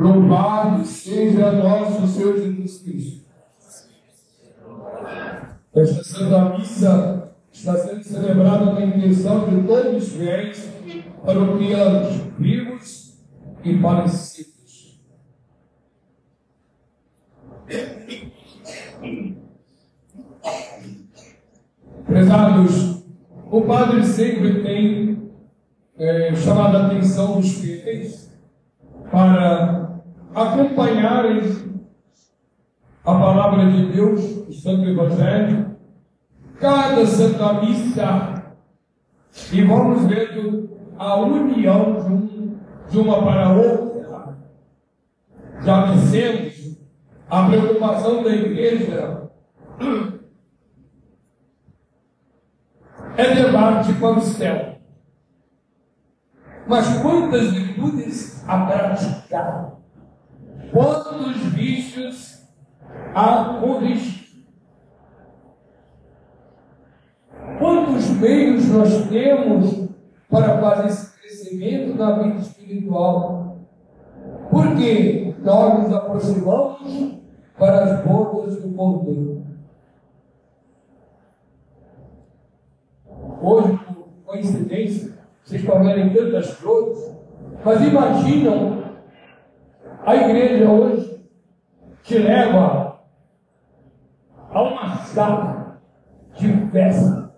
Louvado 0.00 0.82
seja 0.86 1.52
nosso 1.52 2.06
Senhor 2.06 2.34
Jesus 2.38 2.78
Cristo. 2.78 3.26
Esta 5.74 6.02
Santa 6.02 6.56
Missa 6.56 7.34
está 7.52 7.76
sendo 7.76 8.02
celebrada 8.02 8.72
na 8.72 8.86
intenção 8.86 9.46
de 9.46 9.66
todos 9.66 10.02
os 10.02 10.12
fiéis 10.14 10.70
paroquianos, 11.22 12.16
vivos 12.38 13.20
e 13.62 13.78
falecidos. 13.78 14.98
Prezados, 22.06 23.04
o 23.50 23.60
Padre 23.62 24.06
sempre 24.06 24.62
tem 24.62 25.30
é, 25.98 26.34
chamado 26.34 26.78
a 26.78 26.86
atenção 26.86 27.38
dos 27.38 27.52
fiéis 27.52 28.30
para 29.10 29.79
acompanharem 30.34 31.40
a 33.04 33.12
palavra 33.12 33.70
de 33.70 33.92
Deus, 33.92 34.48
o 34.48 34.52
Santo 34.52 34.88
Evangelho, 34.88 35.76
cada 36.58 37.06
Santa 37.06 37.54
Missa, 37.54 38.54
e 39.52 39.62
vamos 39.62 40.04
vendo 40.06 40.70
a 40.98 41.16
união 41.16 41.94
de, 41.94 42.12
um, 42.12 42.58
de 42.90 42.98
uma 42.98 43.22
para 43.24 43.46
a 43.46 43.52
outra. 43.54 44.38
Já 45.62 45.92
dissemos, 45.92 46.78
a 47.28 47.48
preocupação 47.48 48.22
da 48.22 48.30
igreja 48.30 49.30
é 53.16 53.34
debate 53.34 53.94
com 53.94 54.12
o 54.12 54.20
céu. 54.20 54.76
Mas 56.66 56.98
quantas 57.00 57.52
virtudes 57.52 58.44
a 58.46 58.66
praticar? 58.66 59.80
Quantos 60.72 61.36
vícios 61.52 62.48
a 63.14 63.58
corrigir? 63.60 64.46
Quantos 67.58 68.10
meios 68.10 68.68
nós 68.68 69.08
temos 69.08 69.88
para 70.30 70.60
fazer 70.60 70.88
esse 70.88 71.18
crescimento 71.18 71.98
na 71.98 72.22
vida 72.22 72.38
espiritual? 72.38 73.58
Porque 74.50 75.34
nós 75.42 75.82
nos 75.82 75.92
aproximamos 75.92 77.20
para 77.58 77.84
as 77.84 78.04
bodas 78.04 78.62
do 78.62 78.70
Cordeiro. 78.74 79.44
Hoje, 83.42 83.78
por 83.78 84.08
coincidência, 84.24 85.18
vocês 85.42 85.62
vendo 85.62 86.14
tantas 86.14 86.50
flores, 86.50 87.12
mas 87.64 87.80
imaginam 87.82 88.79
a 90.04 90.16
igreja 90.16 90.68
hoje 90.68 91.20
te 92.02 92.18
leva 92.18 93.00
a 94.50 94.62
uma 94.62 94.96
sala 94.96 95.80
de 96.38 96.52
festa. 96.70 97.30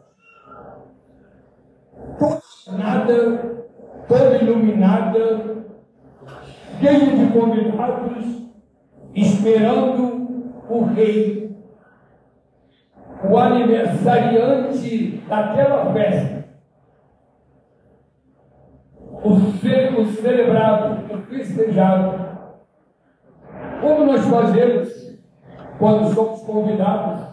Nada, 2.79 3.67
toda 4.09 4.37
iluminada, 4.37 5.65
cheia 6.81 7.17
de 7.17 7.33
convidados, 7.33 8.49
esperando 9.15 10.55
o 10.69 10.85
rei, 10.95 11.57
o 13.29 13.39
aniversariante 13.39 15.23
daquela 15.29 15.93
festa 15.93 16.43
o, 19.23 19.53
ce, 19.53 20.21
celebrado, 20.21 21.15
o 21.15 21.19
festejado. 21.23 22.22
Como 23.83 24.07
nós 24.07 24.25
fazemos 24.27 25.19
quando 25.77 26.15
somos 26.15 26.41
convidados? 26.43 27.33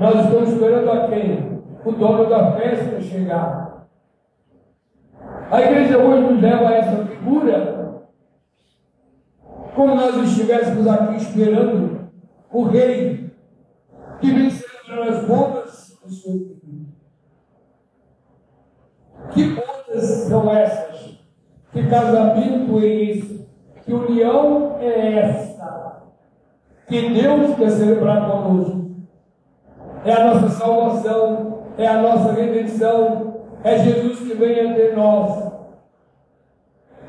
Nós 0.00 0.24
estamos 0.24 0.48
esperando 0.48 0.90
a 0.90 1.06
quem? 1.06 1.62
O 1.84 1.92
dono 1.92 2.30
da 2.30 2.52
festa 2.52 2.98
chegar. 3.02 3.86
A 5.50 5.60
igreja 5.60 5.98
hoje 5.98 6.32
nos 6.32 6.40
leva 6.40 6.68
a 6.68 6.74
essa 6.74 7.04
figura, 7.04 8.04
como 9.74 9.94
nós 9.94 10.16
estivéssemos 10.16 10.86
aqui 10.86 11.16
esperando 11.16 12.10
o 12.50 12.62
rei 12.64 13.30
que 14.20 14.50
celebrar 14.50 15.08
as 15.08 15.24
bodas 15.26 15.98
do 16.02 16.10
seu 16.10 16.32
filho. 16.32 16.86
Que 19.30 19.54
bodas 19.54 20.04
são 20.04 20.50
essas? 20.50 21.18
Que 21.72 21.86
casamento 21.86 22.78
é 22.80 22.86
esse? 22.86 23.37
Que 23.88 23.94
união 23.94 24.76
é 24.80 25.14
essa? 25.14 26.02
Que 26.86 27.08
Deus 27.08 27.56
quer 27.56 27.70
celebrar 27.70 28.30
conosco? 28.30 28.86
É 30.04 30.12
a 30.12 30.26
nossa 30.26 30.50
salvação, 30.50 31.62
é 31.78 31.86
a 31.86 32.02
nossa 32.02 32.32
redenção, 32.32 33.44
é 33.64 33.78
Jesus 33.78 34.18
que 34.18 34.34
vem 34.34 34.72
até 34.72 34.92
nós, 34.92 35.52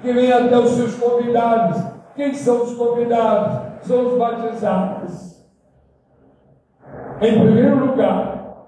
que 0.01 0.13
vem 0.13 0.31
até 0.31 0.57
os 0.57 0.69
seus 0.69 0.95
convidados. 0.95 1.83
Quem 2.15 2.33
são 2.33 2.63
os 2.63 2.73
convidados? 2.75 3.85
São 3.85 4.07
os 4.07 4.17
batizados. 4.17 5.45
Em 7.21 7.41
primeiro 7.41 7.87
lugar, 7.87 8.67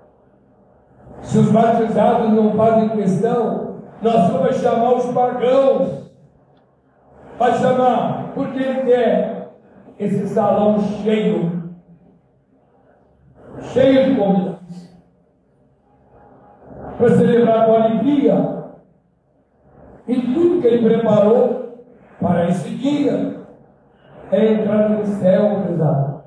se 1.22 1.38
os 1.38 1.49
batizados 1.49 2.29
não 2.33 2.57
fazem 2.57 2.89
questão, 2.89 3.78
nós 4.01 4.29
vamos 4.31 4.57
chamar 4.57 4.95
os 4.95 5.05
pagãos. 5.13 6.10
Vai 7.37 7.57
chamar, 7.57 8.33
porque 8.33 8.59
ele 8.59 8.81
quer 8.83 9.51
esse 9.97 10.27
salão 10.27 10.79
cheio, 10.79 11.71
cheio 13.61 14.05
de 14.05 14.19
convidados, 14.19 14.97
para 16.97 17.09
celebrar 17.09 17.65
com 17.65 17.75
alegria 17.75 18.61
e 20.07 20.21
tudo 20.33 20.61
que 20.61 20.67
ele 20.67 20.87
preparou 20.87 21.85
para 22.19 22.49
esse 22.49 22.69
dia 22.75 23.41
é 24.31 24.53
entrar 24.53 24.89
no 24.89 25.05
céu, 25.05 25.63
pesado. 25.63 26.23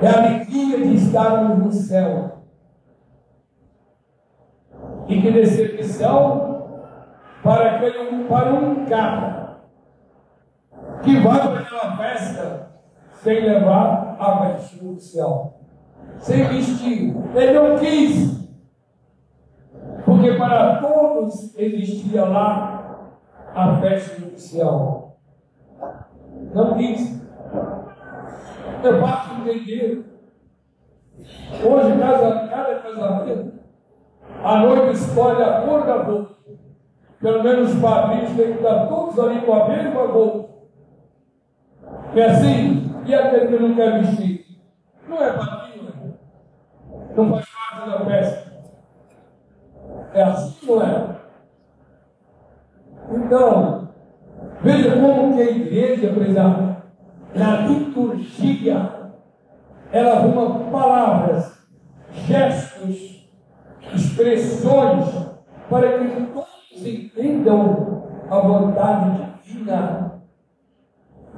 É 0.00 0.08
a 0.08 0.18
alegria 0.18 0.78
de 0.78 0.94
estarmos 0.94 1.58
no 1.58 1.72
céu. 1.72 2.42
E 5.08 5.20
que 5.20 5.30
decepção 5.30 6.55
para, 7.46 7.76
aquele, 7.76 8.24
para 8.24 8.54
um 8.54 8.84
cara 8.86 9.58
que 11.04 11.20
vai 11.20 11.40
para 11.40 11.60
aquela 11.60 11.96
festa 11.96 12.70
sem 13.22 13.40
levar 13.40 14.16
a 14.18 14.32
veste 14.40 14.84
nupcial, 14.84 15.60
sem 16.18 16.42
vestir. 16.48 17.14
Ele 17.34 17.52
não 17.52 17.78
quis, 17.78 18.50
porque 20.04 20.32
para 20.32 20.78
todos 20.78 21.56
existia 21.56 22.24
lá 22.24 23.12
a 23.54 23.76
festa 23.76 24.20
nupcial. 24.20 25.16
Não 26.52 26.74
quis. 26.74 27.16
É 28.82 29.00
fácil 29.00 29.38
entender. 29.40 30.04
Hoje, 31.64 31.98
cada, 31.98 32.80
casamento 32.80 33.52
a 34.42 34.58
noiva 34.58 34.90
escolhe 34.90 35.42
a 35.42 35.62
cor 35.62 35.86
da 35.86 36.02
roupa. 36.02 36.36
Pelo 37.26 37.42
menos 37.42 37.74
os 37.74 37.80
padrinhos 37.80 38.36
têm 38.36 38.52
que 38.52 38.58
estar 38.58 38.86
todos 38.86 39.18
ali 39.18 39.40
com 39.40 39.52
a 39.52 39.68
mesma 39.68 40.06
roupa. 40.06 40.48
É 42.14 42.24
assim? 42.24 42.94
E 43.04 43.12
aquele 43.12 43.48
que 43.48 43.62
não 43.64 43.74
quer 43.74 44.00
vestir? 44.00 44.46
Não 45.08 45.20
é 45.20 45.32
padrinho, 45.32 45.82
né? 45.82 46.14
não 47.16 47.30
faz 47.32 47.46
parte 47.48 47.90
da 47.90 48.04
festa. 48.04 48.52
É 50.14 50.22
assim, 50.22 50.66
não 50.66 50.82
é? 50.82 51.16
Então, 53.10 53.88
veja 54.62 55.00
como 55.00 55.34
que 55.34 55.42
a 55.42 55.50
igreja, 55.50 56.12
prezada, 56.12 56.84
na 57.34 57.56
liturgia, 57.62 59.10
ela 59.90 60.12
arruma 60.12 60.70
palavras, 60.70 61.58
gestos, 62.12 63.28
expressões 63.92 65.12
para 65.68 65.98
que 65.98 66.26
todos 66.32 66.55
entendam 66.84 68.02
a 68.28 68.38
vontade 68.40 69.40
divina 69.42 70.22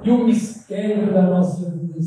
e 0.02 0.10
o 0.10 0.24
mistério 0.24 1.12
da 1.12 1.22
nossa 1.22 1.70
vida. 1.70 1.98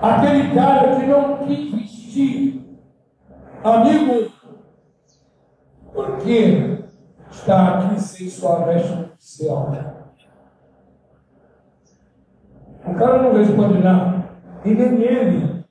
Aquele 0.00 0.54
cara 0.54 0.96
que 0.96 1.06
não 1.06 1.38
quis 1.38 1.74
vestir, 1.74 2.78
amigo, 3.64 4.30
por 5.92 6.18
que 6.18 6.84
está 7.30 7.78
aqui 7.78 8.00
sem 8.00 8.30
sua 8.30 8.64
veste 8.64 8.92
oficial? 8.92 9.72
O 12.86 12.94
cara 12.94 13.22
não 13.22 13.32
responde 13.32 13.82
nada, 13.82 14.30
e 14.64 14.70
nem 14.70 15.02
ele 15.02 15.64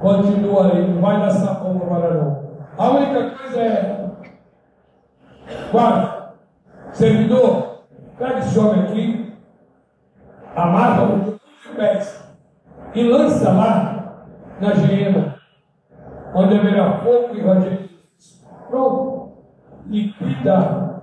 continua 0.00 0.72
aí, 0.72 0.92
não 0.92 1.00
vai 1.00 1.20
dar 1.20 1.30
sapão 1.30 1.78
para 1.78 2.14
não. 2.14 2.29
A 2.80 2.90
única 2.92 3.30
coisa 3.36 3.60
é, 3.60 4.10
Quarto, 5.70 6.38
servidor, 6.94 7.82
pega 8.16 8.38
esse 8.38 8.58
homem 8.58 8.84
aqui, 8.84 9.34
amarra 10.56 11.02
o 11.02 11.18
de 11.18 11.76
pés 11.76 12.24
e 12.94 13.02
lança 13.02 13.52
lá 13.52 14.24
na 14.62 14.72
geena, 14.72 15.36
onde 16.34 16.56
haverá 16.56 17.00
fogo 17.00 17.34
e 17.34 17.42
ranger. 17.42 17.90
Pronto. 18.70 19.32
Liquida, 19.86 21.02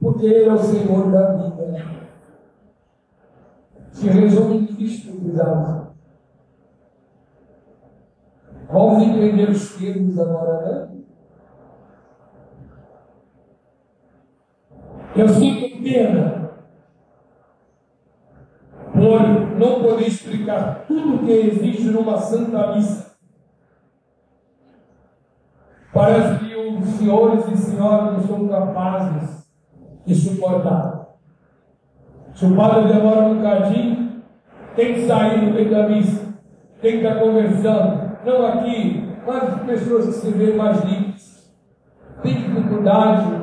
porque 0.00 0.26
Ele 0.26 0.48
é 0.48 0.52
o 0.52 0.58
Senhor 0.58 1.10
da 1.10 1.32
vida. 1.32 1.86
Se 3.90 4.08
resume 4.08 4.60
nisto, 4.78 5.20
cuidado. 5.20 5.90
Vamos 8.70 9.02
entender 9.02 9.50
os 9.50 9.76
termos 9.76 10.16
agora, 10.16 10.60
né? 10.60 10.89
Eu 15.20 15.28
sinto 15.28 15.82
pena 15.82 16.50
por 18.90 19.20
não 19.58 19.82
poder 19.82 20.08
explicar 20.08 20.86
tudo 20.88 21.26
que 21.26 21.30
existe 21.30 21.90
numa 21.90 22.16
Santa 22.16 22.74
Missa. 22.74 23.16
Parece 25.92 26.38
que 26.38 26.56
os 26.56 26.88
senhores 26.94 27.46
e 27.48 27.56
senhoras 27.58 28.12
não 28.14 28.26
são 28.26 28.48
capazes 28.48 29.46
de 30.06 30.14
suportar. 30.14 31.08
Se 32.34 32.46
o 32.46 32.56
padre 32.56 32.90
demora 32.90 33.26
um 33.26 33.34
bocadinho, 33.36 34.22
tem 34.74 34.94
que 34.94 35.06
sair 35.06 35.42
no 35.42 35.52
meio 35.52 35.70
da 35.70 35.86
missa, 35.86 36.32
tem 36.80 36.92
que 36.92 37.06
estar 37.06 37.20
conversando. 37.20 38.16
Não 38.24 38.46
aqui, 38.46 39.06
mas 39.26 39.42
as 39.42 39.62
pessoas 39.64 40.06
que 40.06 40.12
se 40.12 40.30
veem 40.30 40.56
mais 40.56 40.82
livres. 40.82 41.52
Tem 42.22 42.34
dificuldade 42.36 43.39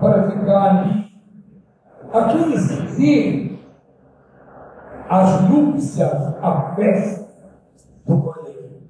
para 0.00 0.30
ficar. 0.30 1.10
Aqui 2.12 2.58
se 2.58 3.60
as 5.08 5.42
núpcias, 5.50 6.34
a 6.42 6.74
festa 6.74 7.28
do 8.06 8.22
Cordeiro. 8.22 8.82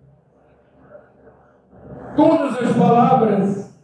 Todas 2.14 2.58
as 2.58 2.76
palavras 2.76 3.74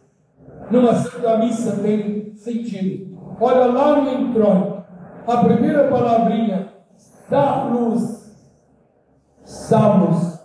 numa 0.71 0.93
Santa 0.93 1.37
Missa 1.39 1.81
têm 1.81 2.35
sentido. 2.35 3.17
Olha 3.39 3.65
lá 3.65 4.01
no 4.01 4.11
introito, 4.11 4.83
a 5.27 5.37
primeira 5.43 5.87
palavrinha, 5.87 6.73
salus, 6.95 8.35
salus. 9.43 10.37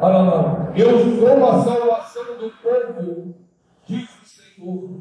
Olha 0.00 0.18
lá, 0.18 0.57
eu 0.80 1.18
sou 1.18 1.46
a 1.46 1.62
salvação 1.64 2.24
do 2.38 2.52
povo, 2.62 3.34
diz 3.86 4.08
o 4.22 4.26
Senhor. 4.26 5.00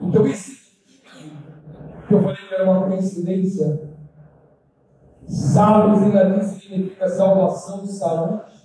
Então, 0.00 0.26
esse 0.26 0.68
que 2.06 2.14
eu 2.14 2.22
falei 2.22 2.36
que 2.36 2.54
era 2.54 2.70
uma 2.70 2.88
coincidência, 2.88 3.90
salvos 5.26 6.02
em 6.02 6.12
latim 6.12 6.44
significa 6.44 7.08
salvação, 7.08 7.84
saúde. 7.84 8.58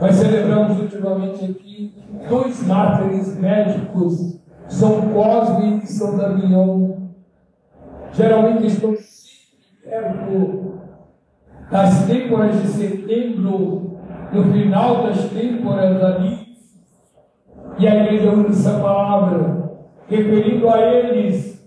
Nós 0.00 0.14
celebramos 0.14 0.78
ultimamente 0.78 1.44
aqui 1.44 2.04
dois 2.28 2.62
mártires 2.66 3.36
médicos, 3.36 4.38
São 4.68 5.12
Cosme 5.12 5.80
e 5.82 5.86
São 5.86 6.16
Damião. 6.16 7.10
Geralmente 8.12 8.66
estão 8.66 8.94
sempre 8.96 9.80
perto 9.82 10.65
das 11.70 12.06
têmporas 12.06 12.62
de 12.62 12.68
setembro, 12.68 13.98
no 14.32 14.52
final 14.52 15.04
das 15.04 15.30
têmporas 15.30 16.02
ali. 16.02 16.46
E 17.78 17.86
a 17.86 18.04
igreja 18.04 18.32
usa 18.32 18.48
essa 18.48 18.80
palavra 18.80 19.66
referindo 20.08 20.68
a 20.68 20.80
eles, 20.80 21.66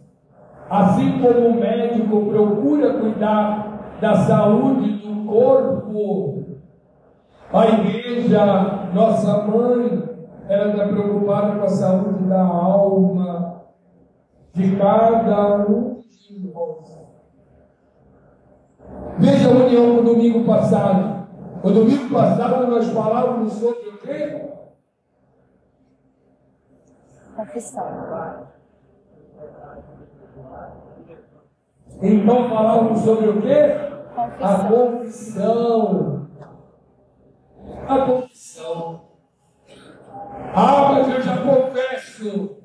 assim 0.69 1.19
como 1.19 1.49
o 1.49 1.59
médico 1.59 2.25
procura 2.25 2.93
cuidar 2.93 3.97
da 3.99 4.15
saúde 4.15 4.91
do 4.93 5.25
corpo, 5.25 6.45
a 7.51 7.67
igreja, 7.67 8.89
nossa 8.93 9.47
mãe, 9.47 10.03
ela 10.47 10.71
está 10.71 10.87
preocupada 10.87 11.57
com 11.57 11.65
a 11.65 11.69
saúde 11.69 12.23
da 12.25 12.41
alma 12.41 13.63
de 14.53 14.75
cada 14.75 15.65
um 15.67 15.99
de 15.99 16.51
nós. 16.53 17.08
Veja 19.17 19.49
a 19.49 19.51
união 19.51 19.95
com 19.95 20.01
o 20.01 20.05
domingo 20.05 20.45
passado. 20.45 21.27
O 21.61 21.69
domingo 21.71 22.13
passado 22.13 22.67
nós 22.67 22.87
falávamos 22.87 23.53
sobre 23.53 23.89
o 23.89 23.97
quê? 23.97 24.49
confissão. 27.39 28.47
Então 32.01 32.49
falávamos 32.49 32.99
sobre 33.01 33.29
o 33.29 33.41
quê? 33.41 33.75
Confissão. 34.15 34.49
A 34.49 34.69
confissão. 34.69 36.27
A 37.87 37.99
confissão. 38.05 39.01
Ah, 40.53 40.91
mas 40.91 41.09
eu 41.09 41.21
já 41.21 41.37
confesso. 41.37 42.57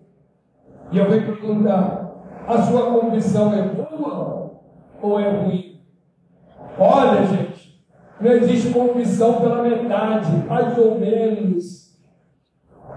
E 0.90 0.98
eu 0.98 1.10
venho 1.10 1.36
perguntar: 1.36 2.12
a 2.46 2.62
sua 2.62 3.00
confissão 3.00 3.54
é 3.54 3.62
boa 3.62 4.60
ou 5.00 5.20
é 5.20 5.30
ruim? 5.30 5.73
Olha, 6.78 7.26
gente, 7.26 7.82
não 8.20 8.32
existe 8.32 8.72
confissão 8.72 9.40
pela 9.40 9.62
metade, 9.62 10.30
mais 10.48 10.76
ou 10.78 10.98
menos. 10.98 11.84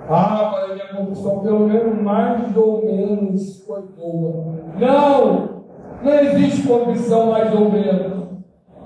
Ah, 0.10 0.52
mas 0.52 0.72
a 0.72 0.74
minha 0.74 0.88
confissão 0.88 1.40
pelo 1.40 1.68
menos 1.68 2.02
mais 2.02 2.56
ou 2.56 2.86
menos 2.86 3.66
foi 3.66 3.82
boa. 3.98 4.56
Não! 4.80 5.58
Não 6.02 6.14
existe 6.14 6.68
confissão 6.68 7.32
mais 7.32 7.54
ou 7.54 7.72
menos. 7.72 8.28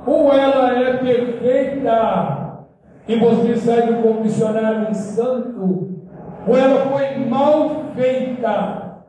Ou 0.06 0.34
ela 0.34 0.80
é 0.80 0.98
perfeita 0.98 2.42
e 3.08 3.16
você 3.18 3.56
sai 3.58 3.88
do 3.88 4.02
confessionário 4.02 4.94
santo, 4.96 5.90
ou 6.48 6.58
ela 6.58 6.86
foi 6.88 7.26
mal 7.26 7.70
feita, 7.96 9.02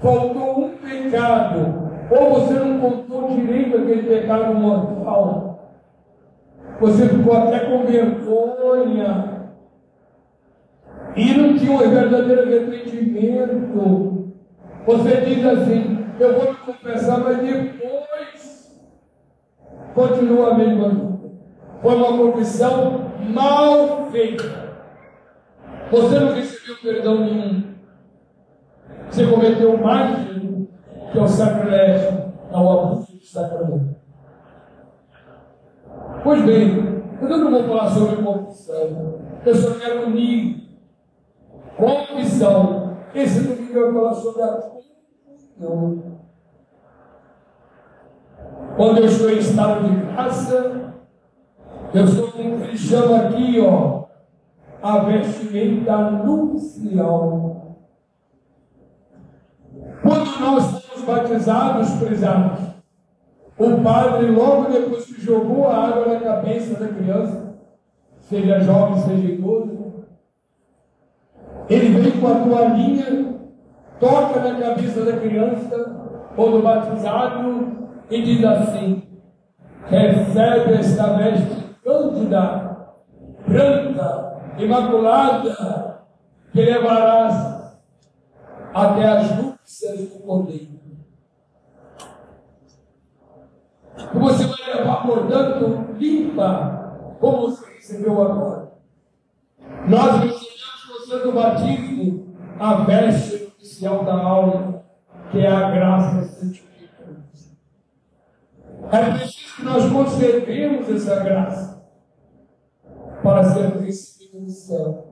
faltou 0.00 0.64
um 0.64 0.70
pecado, 0.76 1.87
ou 2.10 2.34
você 2.34 2.54
não 2.54 2.80
contou 2.80 3.28
direito 3.28 3.76
aquele 3.76 4.02
pecado 4.02 4.54
mortal. 4.54 5.74
Você 6.80 7.08
ficou 7.08 7.36
até 7.36 7.60
com 7.60 7.84
vergonha 7.84 9.38
e 11.16 11.34
não 11.34 11.56
tinha 11.56 11.72
um 11.72 11.78
verdadeiro 11.78 12.42
arrependimento. 12.42 14.32
Você 14.86 15.20
diz 15.22 15.44
assim, 15.44 16.06
eu 16.18 16.34
vou 16.34 16.52
me 16.52 16.58
confessar, 16.58 17.18
mas 17.18 17.38
depois 17.38 18.80
continua 19.94 20.50
a 20.50 20.54
mesma 20.54 20.88
vida. 20.88 21.18
Foi 21.82 21.94
uma 21.94 22.18
confissão 22.18 23.12
mal 23.28 24.06
feita. 24.10 24.68
Você 25.90 26.18
não 26.18 26.32
recebeu 26.32 26.76
perdão 26.82 27.20
nenhum. 27.20 27.62
Você 29.10 29.26
cometeu 29.26 29.76
mais 29.78 30.28
que 31.10 31.18
é 31.18 31.22
o 31.22 31.28
sacrilégio, 31.28 32.32
ao 32.52 32.80
abuso 32.80 33.12
do 33.12 33.24
sacramento. 33.24 33.96
Pois 36.22 36.44
bem, 36.44 37.02
eu 37.20 37.28
não 37.28 37.50
vou 37.50 37.64
falar 37.64 37.90
sobre 37.90 38.22
confissão. 38.22 39.20
Eu 39.44 39.54
só 39.54 39.78
quero 39.78 40.06
unir 40.06 40.68
confissão. 41.76 42.96
Esse 43.14 43.40
domingo 43.40 43.78
eu 43.78 43.92
vou 43.92 44.02
falar 44.02 44.14
sobre 44.14 44.42
a 44.42 44.52
confissão. 44.54 46.18
Quando 48.76 48.98
eu 48.98 49.04
estou 49.06 49.30
em 49.30 49.38
estado 49.38 49.88
de 49.88 49.96
graça, 50.04 50.94
eu 51.94 52.06
sou 52.06 52.30
como 52.32 52.64
ele 52.64 53.14
aqui, 53.14 53.60
ó, 53.60 54.04
a 54.82 54.98
vestimenta 55.00 56.10
nupcial. 56.10 57.76
Quando 60.02 60.40
nós 60.40 60.87
batizados, 61.08 61.90
prezados, 61.92 62.60
o 63.56 63.82
padre, 63.82 64.30
logo 64.30 64.70
depois 64.70 65.06
que 65.06 65.20
jogou 65.20 65.66
a 65.66 65.86
água 65.86 66.06
na 66.06 66.20
cabeça 66.20 66.78
da 66.78 66.88
criança, 66.88 67.54
seja 68.20 68.60
jovem, 68.60 69.00
seja 69.00 69.32
idoso, 69.32 70.06
ele 71.68 71.98
vem 71.98 72.20
com 72.20 72.26
a 72.28 72.34
toalhinha, 72.40 73.34
toca 73.98 74.40
na 74.40 74.60
cabeça 74.60 75.04
da 75.04 75.16
criança 75.18 75.96
ou 76.36 76.52
do 76.52 76.62
batizado 76.62 77.88
e 78.10 78.22
diz 78.22 78.44
assim: 78.44 79.02
recebe 79.86 80.74
esta 80.74 81.14
veste 81.14 81.74
cândida, 81.82 82.76
branca, 83.46 84.40
imaculada, 84.58 86.04
que 86.52 86.60
levarás 86.62 87.74
até 88.72 89.04
as 89.04 89.36
núpcias 89.36 90.10
do 90.10 90.20
cordeiro. 90.20 90.87
Levar, 94.66 95.06
portanto, 95.06 95.94
limpa, 95.98 97.16
como 97.20 97.48
você 97.48 97.74
recebeu 97.74 98.20
agora. 98.22 98.72
Nós 99.86 100.20
recebemos 100.20 100.88
no 100.88 101.06
santo 101.06 101.32
batismo 101.32 102.36
a 102.58 102.74
veste 102.84 103.44
oficial 103.46 104.04
da 104.04 104.14
alma, 104.14 104.84
que 105.30 105.38
é 105.38 105.46
a 105.46 105.70
graça 105.70 106.22
santificante. 106.24 107.56
É 108.90 109.10
preciso 109.12 109.56
que 109.56 109.62
nós 109.62 109.92
conservemos 109.92 110.88
essa 110.88 111.20
graça 111.20 111.82
para 113.22 113.44
sermos 113.44 113.82
recebidos 113.82 114.40
no 114.40 114.50
céu. 114.50 115.08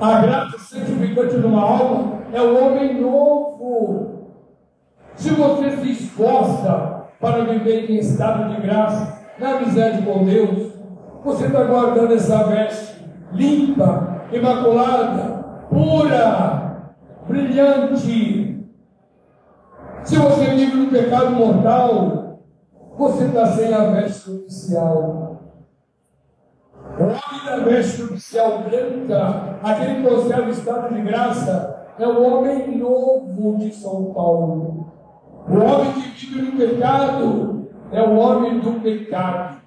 A 0.00 0.20
graça 0.22 0.58
santificante 0.58 1.38
de 1.38 1.46
uma 1.46 1.62
alma 1.62 2.22
é 2.32 2.40
o 2.40 2.64
homem 2.64 3.00
novo. 3.00 4.32
Se 5.14 5.30
você 5.30 5.76
se 5.76 5.92
esforça 5.92 7.01
para 7.22 7.44
viver 7.44 7.88
em 7.88 7.98
estado 7.98 8.52
de 8.52 8.60
graça, 8.60 9.22
na 9.38 9.58
amizade 9.58 10.02
com 10.02 10.24
Deus, 10.24 10.72
você 11.24 11.46
está 11.46 11.62
guardando 11.62 12.14
essa 12.14 12.42
veste 12.48 13.00
limpa, 13.32 14.24
imaculada, 14.32 15.44
pura, 15.70 16.90
brilhante. 17.28 18.66
Se 20.02 20.16
você 20.16 20.46
vive 20.46 20.76
no 20.76 20.90
pecado 20.90 21.30
mortal, 21.30 22.40
você 22.98 23.26
está 23.26 23.46
sem 23.46 23.72
a 23.72 23.84
veste 23.92 24.28
oficial. 24.28 25.40
O 26.98 27.02
homem 27.04 27.46
da 27.46 27.56
veste 27.64 28.02
oficial 28.02 28.64
branca, 28.64 29.58
aquele 29.62 30.02
que 30.02 30.08
conserva 30.08 30.48
o 30.48 30.50
estado 30.50 30.92
de 30.92 31.02
graça, 31.02 31.86
é 32.00 32.06
o 32.06 32.20
homem 32.20 32.76
novo 32.76 33.58
de 33.58 33.72
São 33.72 34.12
Paulo. 34.12 34.91
O 35.48 35.58
homem 35.58 35.92
que 35.92 36.26
vive 36.26 36.42
no 36.42 36.56
pecado 36.56 37.68
é 37.90 38.02
o 38.02 38.16
homem 38.16 38.60
do 38.60 38.80
pecado. 38.80 39.60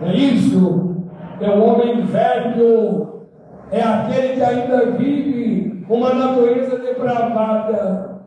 É 0.00 0.12
isso? 0.14 0.96
É 1.40 1.50
o 1.50 1.62
homem 1.62 2.04
velho. 2.06 3.26
É 3.70 3.82
aquele 3.82 4.34
que 4.34 4.42
ainda 4.42 4.90
vive 4.92 5.84
uma 5.88 6.14
natureza 6.14 6.78
depravada. 6.78 8.22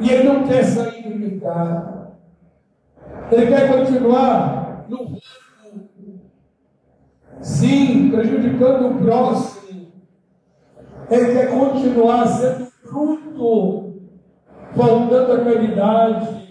E 0.00 0.10
ele 0.10 0.28
não 0.28 0.44
quer 0.44 0.64
sair 0.64 1.02
do 1.02 1.18
pecado. 1.18 2.08
Ele 3.30 3.46
quer 3.46 3.72
continuar 3.72 4.86
no 4.88 4.96
roubo. 4.98 5.20
Sim, 7.40 8.10
prejudicando 8.10 8.88
o 8.88 8.98
próximo. 8.98 9.86
Ele 11.10 11.32
quer 11.32 11.50
continuar 11.50 12.26
sendo 12.26 12.66
fruto, 12.66 13.85
faltando 14.76 15.32
a 15.32 15.44
caridade. 15.44 16.46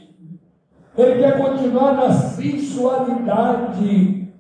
Ele 0.98 1.22
quer 1.22 1.38
continuar 1.38 1.94
na 1.94 2.12
sensualidade. 2.12 4.34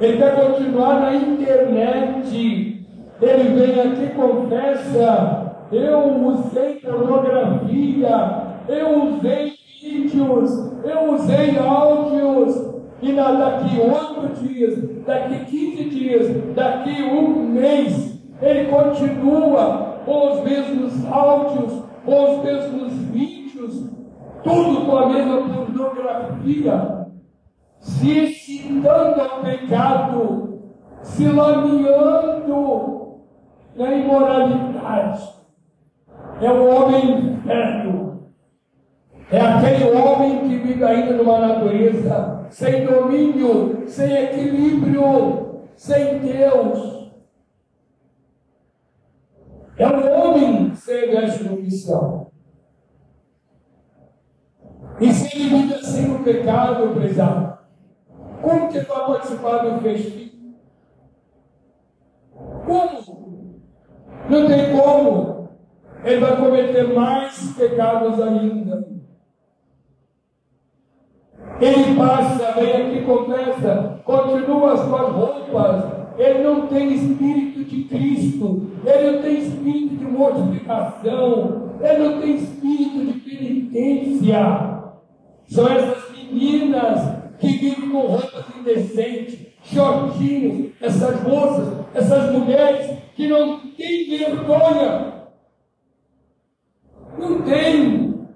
Ele 0.00 0.16
quer 0.16 0.34
continuar 0.34 1.00
na 1.00 1.14
internet. 1.14 2.86
Ele 3.20 3.48
vem 3.54 3.80
aqui 3.80 4.04
e 4.04 4.14
confessa: 4.16 5.66
eu 5.70 6.26
usei 6.26 6.76
pornografia, 6.76 8.46
eu 8.68 9.04
usei 9.04 9.52
vídeos, 9.80 10.72
eu 10.84 11.14
usei 11.14 11.58
áudios. 11.58 12.72
E 13.00 13.12
na, 13.12 13.32
daqui 13.32 13.80
oito 13.80 14.44
dias, 14.44 14.78
daqui 15.04 15.44
15 15.44 15.84
dias, 15.90 16.28
daqui 16.54 17.02
um 17.02 17.46
mês, 17.46 18.20
ele 18.40 18.70
continua 18.70 19.92
com 20.04 20.32
os 20.32 20.44
mesmos 20.44 21.04
áudios, 21.10 21.81
com 22.04 22.38
os 22.38 22.44
mesmos 22.44 22.92
vídeos, 22.92 23.90
tudo 24.42 24.86
com 24.86 24.96
a 24.96 25.08
mesma 25.08 25.42
pornografia, 25.42 27.06
se 27.78 28.18
excitando 28.18 29.20
ao 29.20 29.42
pecado, 29.42 30.60
se 31.02 31.26
lameando 31.28 33.22
na 33.76 33.92
imoralidade. 33.92 35.32
É 36.40 36.50
o 36.50 36.68
homem 36.68 37.36
velho. 37.44 38.12
É 39.30 39.40
aquele 39.40 39.90
homem 39.96 40.40
que 40.40 40.56
vive 40.56 40.84
ainda 40.84 41.14
numa 41.14 41.38
natureza 41.38 42.46
sem 42.50 42.84
domínio, 42.84 43.84
sem 43.86 44.12
equilíbrio, 44.12 45.62
sem 45.74 46.18
Deus. 46.18 47.10
É 49.78 49.88
um 49.88 50.20
homem 50.20 50.71
sem 50.84 51.10
veste 51.10 51.44
no 51.44 51.60
E 55.00 55.12
se 55.12 55.36
ele 55.36 55.48
vive 55.48 55.74
assim 55.74 56.08
no 56.08 56.24
pecado, 56.24 56.92
prezado, 56.94 57.58
como 58.42 58.68
que 58.68 58.80
vai 58.80 59.06
participar 59.06 59.58
do 59.58 59.80
festivo? 59.80 60.32
Como? 62.66 63.60
Não 64.28 64.46
tem 64.48 64.76
como. 64.76 65.48
Ele 66.04 66.20
vai 66.20 66.36
cometer 66.36 66.92
mais 66.92 67.54
pecados 67.56 68.20
ainda. 68.20 68.88
Ele 71.60 71.96
passa, 71.96 72.60
vem 72.60 72.72
aqui, 72.72 73.04
confessa, 73.04 74.00
continua 74.04 74.72
as 74.72 74.80
suas 74.80 75.12
roupas. 75.12 76.01
Ele 76.18 76.42
não 76.42 76.66
tem 76.66 76.92
espírito 76.92 77.64
de 77.64 77.84
Cristo. 77.84 78.70
Ele 78.84 79.10
não 79.10 79.22
tem 79.22 79.38
espírito 79.38 79.96
de 79.96 80.04
mortificação. 80.04 81.70
Ele 81.80 81.98
não 81.98 82.20
tem 82.20 82.36
espírito 82.36 83.06
de 83.06 83.12
penitência. 83.20 84.82
São 85.46 85.66
essas 85.68 86.10
meninas 86.16 87.22
que 87.38 87.48
vivem 87.48 87.90
com 87.90 88.00
roupas 88.00 88.44
indecentes, 88.58 89.38
shortinhos, 89.64 90.72
essas 90.80 91.22
moças, 91.22 91.84
essas 91.94 92.32
mulheres 92.32 92.98
que 93.14 93.28
não 93.28 93.58
têm 93.58 94.08
vergonha. 94.08 95.12
Não 97.18 97.42
tem. 97.42 98.26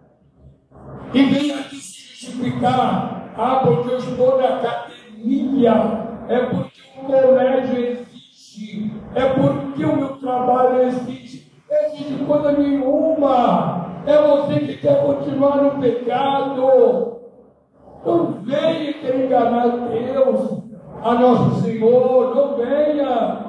E 1.14 1.22
vem 1.22 1.52
aqui 1.52 1.76
se 1.76 2.00
justificar. 2.00 3.32
Ah, 3.36 3.60
porque 3.64 3.92
eu 3.92 3.98
estou 3.98 4.38
na 4.38 4.56
academia. 4.56 6.06
É 6.28 6.40
porque 6.46 6.85
colégio 7.04 7.78
existe. 7.78 8.92
É 9.14 9.24
porque 9.30 9.84
o 9.84 9.96
meu 9.96 10.08
trabalho 10.18 10.82
existe. 10.82 11.52
Existe 11.70 12.24
coisa 12.24 12.52
nenhuma. 12.52 14.02
É 14.06 14.22
você 14.22 14.60
que 14.60 14.76
quer 14.76 15.04
continuar 15.04 15.62
no 15.62 15.80
pecado. 15.80 17.16
Não 18.04 18.32
venha 18.42 18.92
querer 18.92 19.26
enganar 19.26 19.66
Deus, 19.68 20.62
a 21.02 21.14
nosso 21.14 21.62
Senhor. 21.62 22.34
Não 22.34 22.56
venha. 22.56 23.46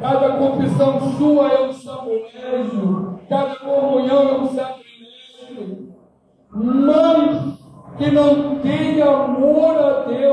Cada 0.00 0.36
confissão 0.36 1.00
sua 1.12 1.48
é 1.48 1.62
um 1.62 1.72
sacrilégio. 1.72 3.20
Cada 3.28 3.56
comunhão 3.56 4.28
é 4.28 4.38
um 4.38 4.48
sacrilégio. 4.48 5.94
Mas 6.50 7.54
que 7.96 8.10
não 8.10 8.56
tem 8.56 9.00
amor 9.00 9.78
a 9.78 10.00
Deus 10.02 10.23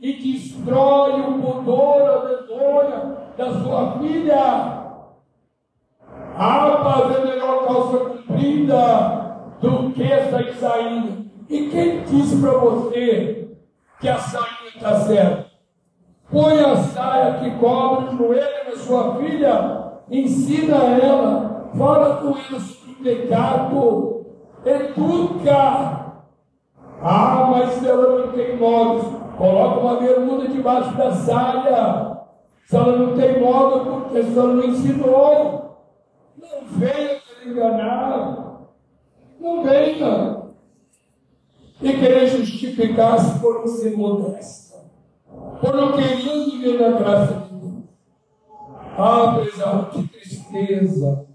e 0.00 0.12
destrói 0.14 1.20
o 1.20 1.34
pudor, 1.40 2.02
a 2.02 2.18
vergonha 2.26 3.16
da 3.36 3.52
sua 3.62 3.98
filha. 3.98 4.80
Ah, 6.36 7.14
é 7.16 7.24
melhor 7.24 7.66
calça 7.66 7.98
comprida 7.98 9.20
do 9.60 9.90
que 9.92 10.08
sair 10.30 10.54
saindo. 10.54 11.30
E 11.48 11.68
quem 11.68 12.02
disse 12.04 12.40
para 12.40 12.52
você 12.52 13.48
que 14.00 14.08
a 14.08 14.18
sainha 14.18 14.68
está 14.74 14.94
certa? 15.00 15.50
Põe 16.30 16.60
a 16.60 16.76
saia 16.76 17.40
que 17.40 17.50
cobre 17.58 18.14
o 18.14 18.16
joelho 18.16 18.70
da 18.70 18.76
sua 18.76 19.16
filha, 19.16 19.92
ensina 20.08 20.76
ela, 20.76 21.70
fala 21.76 22.16
com 22.18 22.28
ela 22.28 22.60
sobre 22.60 22.94
pecado, 23.02 24.26
educa. 24.64 26.09
Ah, 27.02 27.48
mas 27.50 27.82
ela 27.82 28.26
não 28.26 28.32
tem 28.32 28.58
modos, 28.58 29.06
coloca 29.38 29.80
uma 29.80 30.00
bermuda 30.00 30.48
debaixo 30.48 30.94
da 30.96 31.12
saia. 31.12 32.20
Se 32.66 32.76
ela 32.76 32.96
não 32.96 33.16
tem 33.16 33.40
modo, 33.40 34.02
porque 34.02 34.22
se 34.22 34.38
ela 34.38 34.54
não 34.54 34.64
ensinou, 34.64 35.78
não 36.38 36.62
venha 36.66 37.20
enganar. 37.46 38.66
Não 39.40 39.62
venha. 39.62 40.42
E 41.80 41.92
querer 41.94 42.26
justificar-se 42.26 43.40
por 43.40 43.60
não 43.60 43.66
ser 43.66 43.96
modesta. 43.96 44.84
Por 45.60 45.74
não 45.74 45.92
querer 45.92 46.16
viver 46.16 46.78
na 46.78 46.98
graça 46.98 47.34
de 47.34 47.54
Deus. 47.54 47.84
Ah, 48.98 49.40
pesado, 49.40 49.86
que 49.86 50.06
tristeza. 50.06 51.26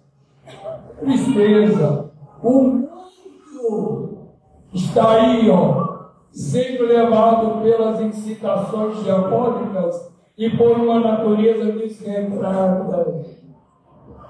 Tristeza. 0.99 2.11
O 2.43 2.51
mundo 2.61 4.14
está 4.75 5.11
aí, 5.11 5.49
ó, 5.49 6.09
sendo 6.31 6.85
levado 6.85 7.61
pelas 7.61 8.01
incitações 8.01 9.03
diabólicas 9.03 10.13
e 10.37 10.49
por 10.49 10.77
uma 10.77 10.99
natureza 10.99 11.71
desregrada, 11.71 13.15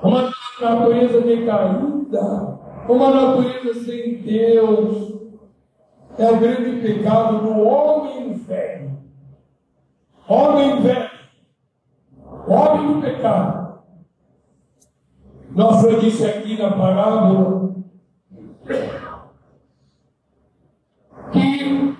uma 0.04 0.32
natureza 0.62 1.22
decaída, 1.22 2.60
uma 2.88 3.10
natureza 3.10 3.74
sem 3.86 4.18
Deus. 4.18 5.16
É 6.18 6.32
o 6.32 6.38
grande 6.38 6.80
pecado 6.82 7.40
do 7.40 7.60
homem 7.60 8.34
velho. 8.36 8.98
homem 10.30 10.82
velho, 10.82 11.10
homem 12.48 12.94
do 12.94 13.02
pecado. 13.02 13.80
Nosso 15.50 16.00
disse 16.00 16.26
aqui 16.26 16.58
na 16.58 16.72
parábola 16.72 17.76
que 21.32 21.96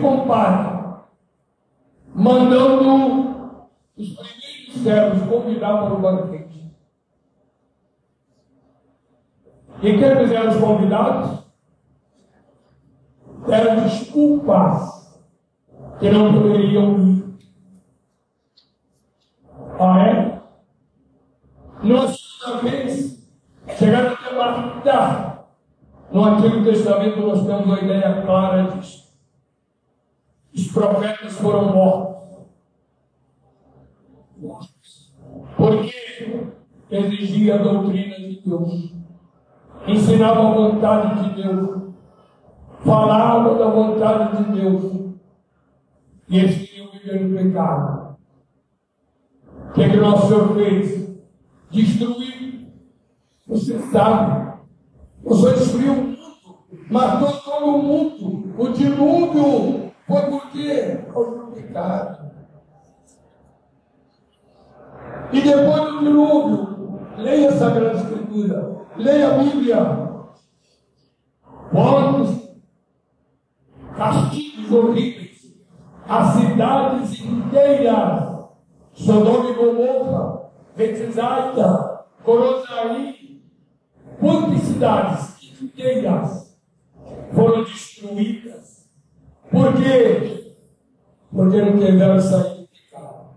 compara, 0.00 1.04
mandando 2.14 3.68
os 3.96 4.08
primeiros 4.10 4.82
servos 4.82 5.28
convidar 5.28 5.78
para 5.78 5.94
o 5.94 6.00
banquete. 6.00 6.72
E 9.82 9.98
quem 9.98 10.16
fizeram 10.16 10.50
os 10.50 10.56
convidados? 10.56 11.38
Deram 13.46 13.82
desculpas 13.84 14.98
que 15.98 16.10
não 16.10 16.32
poderiam 16.32 16.98
ir. 16.98 17.38
Ah, 19.80 20.00
é? 20.00 20.42
Nós, 21.82 22.18
uma 22.44 22.56
vez, 22.58 23.28
chegaram 23.78 24.14
até 24.14 24.34
matar. 24.34 25.48
No 26.10 26.24
Antigo 26.24 26.64
Testamento, 26.64 27.20
nós 27.20 27.46
temos 27.46 27.64
uma 27.64 27.80
ideia 27.80 28.22
clara 28.22 28.64
disso. 28.72 29.07
Profetas 30.78 31.32
foram 31.38 31.74
mortos. 31.74 32.38
Porque 35.56 36.52
exigia 36.88 37.56
a 37.56 37.58
doutrina 37.58 38.14
de 38.14 38.40
Deus. 38.46 38.94
Ensinava 39.88 40.40
a 40.40 40.52
vontade 40.52 41.24
de 41.24 41.42
Deus. 41.42 41.94
Falava 42.84 43.58
da 43.58 43.68
vontade 43.68 44.36
de 44.36 44.52
Deus. 44.52 45.16
E 46.28 46.38
eles 46.38 46.58
queriam 46.58 46.92
viver 46.92 47.24
no 47.24 47.36
pecado. 47.36 48.16
O 49.70 49.72
que, 49.72 49.82
é 49.82 49.90
que 49.90 49.96
nosso 49.96 50.28
Senhor 50.28 50.54
fez? 50.54 51.18
Destruiu. 51.72 52.68
Você 53.48 53.80
sabe. 53.90 54.60
O 55.24 55.34
Senhor 55.34 55.54
destruiu 55.54 55.92
o 55.92 55.96
mundo. 55.96 56.18
Matou 56.88 57.32
todo 57.40 57.82
mundo. 57.82 58.54
O 58.56 58.68
dilúvio 58.68 59.87
foi 60.08 60.22
porque 60.22 61.04
houve 61.14 61.38
o 61.38 61.52
pecado. 61.52 62.30
E 65.30 65.42
depois 65.42 65.82
do 65.82 65.98
dilúvio, 65.98 67.00
leia 67.18 67.50
a 67.50 67.52
Sagrada 67.52 67.98
Escritura, 67.98 68.86
leia 68.96 69.28
a 69.28 69.38
Bíblia. 69.38 70.08
Quantos 71.70 72.48
castigos 73.94 74.72
horríveis, 74.72 75.54
as 76.08 76.34
cidades 76.34 77.20
inteiras, 77.20 78.48
Sodoma 78.94 79.50
e 79.50 79.54
Gomorra, 79.54 80.50
Betsaida, 80.74 82.06
Corozaí, 82.24 83.42
quantas 84.18 84.62
cidades 84.62 85.60
inteiras 85.60 86.58
foram 87.34 87.64
destruídas? 87.64 88.78
Por 89.50 89.72
quê? 89.74 90.54
Porque 91.38 91.62
não 91.62 91.78
tiveram 91.78 92.20
saído 92.20 92.68
de 92.72 92.80
pecado. 92.80 93.36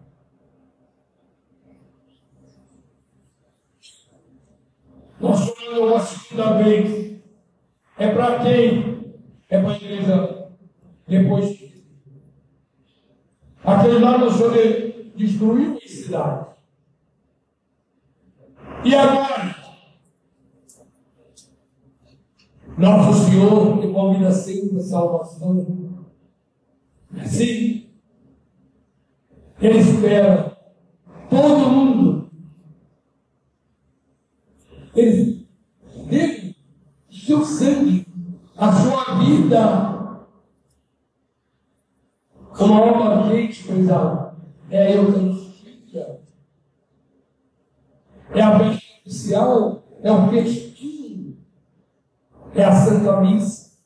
Nós 5.19 5.49
falamos 5.51 5.91
uma 5.91 5.99
segunda 5.99 6.63
vez. 6.63 7.21
É 7.99 8.11
para 8.11 8.39
quem? 8.39 9.13
É 9.47 9.61
para 9.61 9.69
a 9.73 9.75
igreja 9.75 10.49
depois. 11.07 11.59
Aquele 13.63 13.99
lá 13.99 14.17
no 14.17 14.31
Senhor 14.31 15.13
destruiu 15.15 15.77
a 15.77 15.87
cidade. 15.87 16.47
E 18.83 18.95
agora? 18.95 19.55
Nosso 22.79 23.29
Senhor 23.29 23.79
que 23.79 23.93
convida 23.93 24.31
sempre 24.31 24.79
a 24.79 24.81
salvação. 24.81 25.95
Sim. 27.27 27.80
Ele 29.61 29.77
espera 29.77 30.57
todo 31.29 31.69
mundo. 31.69 32.31
Ele 34.95 35.47
deu 36.09 36.55
seu 37.09 37.45
sangue, 37.45 38.07
a 38.57 38.71
sua 38.71 39.19
vida. 39.19 39.91
Uma 42.59 42.81
obra 42.81 43.29
quente, 43.29 43.63
coisa 43.63 44.35
é 44.69 44.87
a 44.87 44.91
Eucaristia. 44.91 46.21
É 48.33 48.41
a 48.41 48.59
festa 48.59 48.85
oficial, 49.01 49.83
é 50.01 50.11
o 50.11 50.29
festim, 50.29 51.37
é 52.55 52.63
a 52.63 52.75
Santa 52.75 53.21
Missa, 53.21 53.77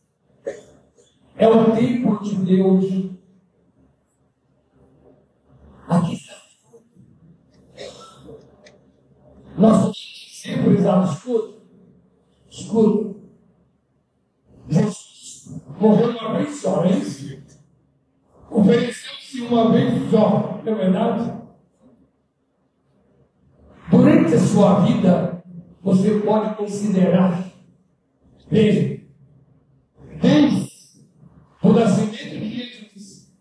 é 1.35 1.47
o 1.47 1.75
templo 1.75 2.21
de 2.21 2.35
Deus. 2.35 3.15
Aqui 5.87 6.13
está 6.13 6.35
tudo. 6.35 6.83
Somos 9.55 10.41
sempre 10.43 10.73
exato, 10.73 11.13
escuta, 11.13 11.57
escuta. 12.49 13.15
Jesus 14.67 15.61
morreu 15.79 16.09
uma 16.09 16.37
vez 16.37 16.61
só, 16.61 16.83
é 16.83 16.91
isso? 16.97 17.37
Ofereceu-se 18.49 19.41
uma 19.41 19.71
vez 19.71 20.11
só, 20.11 20.61
não 20.63 20.73
é 20.73 20.75
verdade? 20.75 21.33
Durante 23.89 24.33
a 24.33 24.39
sua 24.39 24.79
vida, 24.81 25.43
você 25.81 26.19
pode 26.19 26.55
considerar, 26.55 27.49
veja, 28.49 29.01
desde 30.21 31.05
o 31.61 31.71
nascimento 31.71 32.39
de 32.39 32.49
Jesus 32.49 33.33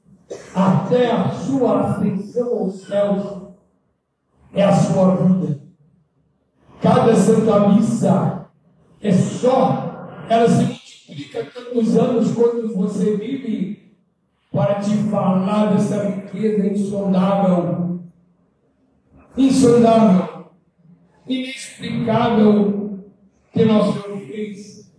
até 0.55 1.11
a 1.11 1.31
sua 1.31 1.91
ascensão 1.91 2.59
aos 2.59 2.83
céus, 2.83 3.55
é 4.53 4.63
a 4.63 4.73
sua 4.73 5.17
vida. 5.17 5.64
Cada 6.95 7.17
Santa 7.17 7.69
Missa. 7.71 8.47
É 9.03 9.11
só, 9.11 10.07
ela 10.29 10.49
se 10.49 10.63
multiplica 10.63 11.45
tantos 11.53 11.97
anos 11.99 12.33
quando 12.33 12.73
você 12.73 13.17
vive 13.17 13.97
para 14.53 14.77
te 14.77 14.95
falar 15.11 15.75
dessa 15.75 16.05
riqueza 16.05 16.69
insondável, 16.69 18.01
insondável, 19.37 20.47
inexplicável 21.27 23.01
que 23.53 23.65
nosso 23.65 24.01
Senhor 24.01 24.19
fez 24.21 24.93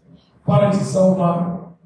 para 0.45 0.71
te 0.71 0.83
salvar, 0.83 1.77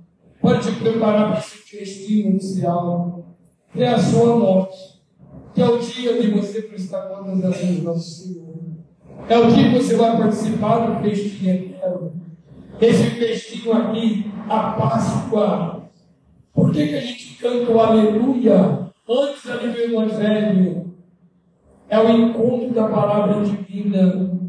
para 0.41 0.59
te 0.59 0.71
preparar 0.71 1.29
para 1.29 1.39
esse 1.39 1.77
destino 1.77 2.31
inicial, 2.31 3.25
que 3.71 3.83
é 3.83 3.89
a 3.89 3.99
sua 3.99 4.35
morte, 4.35 5.03
que 5.53 5.61
é 5.61 5.67
o 5.69 5.77
dia 5.77 6.19
de 6.19 6.31
você 6.31 6.63
prestar 6.63 7.03
contas 7.09 7.59
Deus 7.59 7.83
nosso 7.83 8.23
Senhor. 8.23 8.68
É 9.27 9.37
o 9.37 9.51
dia 9.51 9.69
que 9.69 9.75
você 9.75 9.95
vai 9.95 10.17
participar 10.17 10.87
do 10.87 11.01
festinho 11.01 11.53
eterno. 11.53 12.13
Esse 12.81 13.09
festinho 13.11 13.73
aqui, 13.73 14.31
a 14.47 14.71
Páscoa. 14.71 15.89
Por 16.53 16.71
que, 16.71 16.87
que 16.87 16.95
a 16.95 17.01
gente 17.01 17.35
canta 17.35 17.71
o 17.71 17.79
aleluia 17.79 18.89
antes 19.07 19.49
ali 19.49 19.71
do 19.71 19.79
Evangelho? 19.79 20.93
É 21.89 21.99
o 21.99 22.09
encontro 22.09 22.73
da 22.73 22.87
palavra 22.87 23.43
divina 23.43 24.39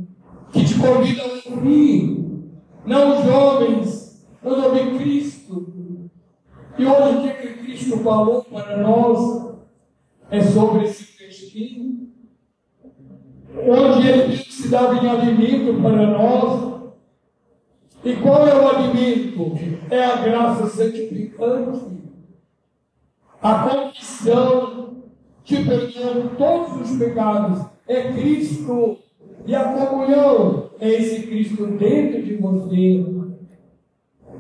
que 0.53 0.65
te 0.65 0.75
convida 0.75 1.23
a 1.23 1.51
ouvir. 1.51 2.21
Não 2.85 3.19
os 3.19 3.25
jovens, 3.25 4.27
mas 4.43 4.65
ouvir 4.65 4.99
Cristo. 4.99 6.11
E 6.79 6.87
hoje 6.87 7.17
o 7.17 7.23
que, 7.23 7.51
Cristo 7.65 7.99
falou 7.99 8.45
para 8.45 8.77
nós 8.79 9.55
é 10.31 10.41
sobre 10.41 10.85
esse 10.85 11.05
festinho. 11.05 12.09
Onde 13.55 14.09
ele 14.09 14.37
se 14.37 14.50
dava 14.71 14.95
em 14.95 15.09
alimento 15.09 15.83
para 15.83 16.07
nós. 16.07 16.71
E 18.05 18.15
qual 18.17 18.49
é 18.49 18.55
o 18.55 18.69
alimento? 18.69 19.53
É 19.91 20.05
a 20.05 20.17
graça 20.17 20.67
santificante, 20.69 21.99
a 23.43 23.69
confissão 23.69 25.03
que 25.45 25.65
perdoa 25.65 26.31
todos 26.39 26.91
os 26.91 26.99
pecados. 26.99 27.67
É 27.87 28.13
Cristo. 28.13 28.99
E 29.47 29.55
a 29.55 29.65
comunhão 29.73 30.71
é 30.79 30.89
esse 30.91 31.27
Cristo 31.27 31.67
dentro 31.67 32.23
de 32.23 32.37
você. 32.37 33.07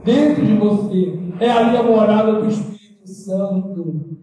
Dentro 0.04 0.46
de 0.46 0.54
você. 0.54 1.18
É 1.40 1.50
ali 1.50 1.76
a 1.76 1.82
morada 1.82 2.40
do 2.40 2.48
Espírito 2.48 3.08
Santo. 3.08 4.18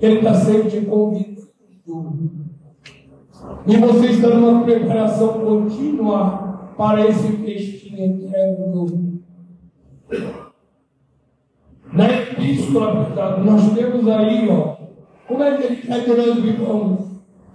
Ele 0.00 0.16
está 0.16 0.34
sempre 0.34 0.70
te 0.70 0.86
convidando. 0.86 2.47
E 3.66 3.76
você 3.76 4.06
está 4.06 4.28
numa 4.28 4.64
preparação 4.64 5.40
contínua 5.40 6.70
para 6.76 7.06
esse 7.06 7.32
festim 7.32 7.94
eterno. 8.02 9.20
Na 11.92 12.08
epístola, 12.08 13.08
nós 13.44 13.72
temos 13.74 14.08
aí, 14.08 14.48
ó, 14.48 14.76
Como 15.26 15.42
é 15.42 15.56
que 15.56 15.64
ele 15.64 15.74
está 15.80 15.98
dizendo, 15.98 16.46
irmãos? 16.46 17.08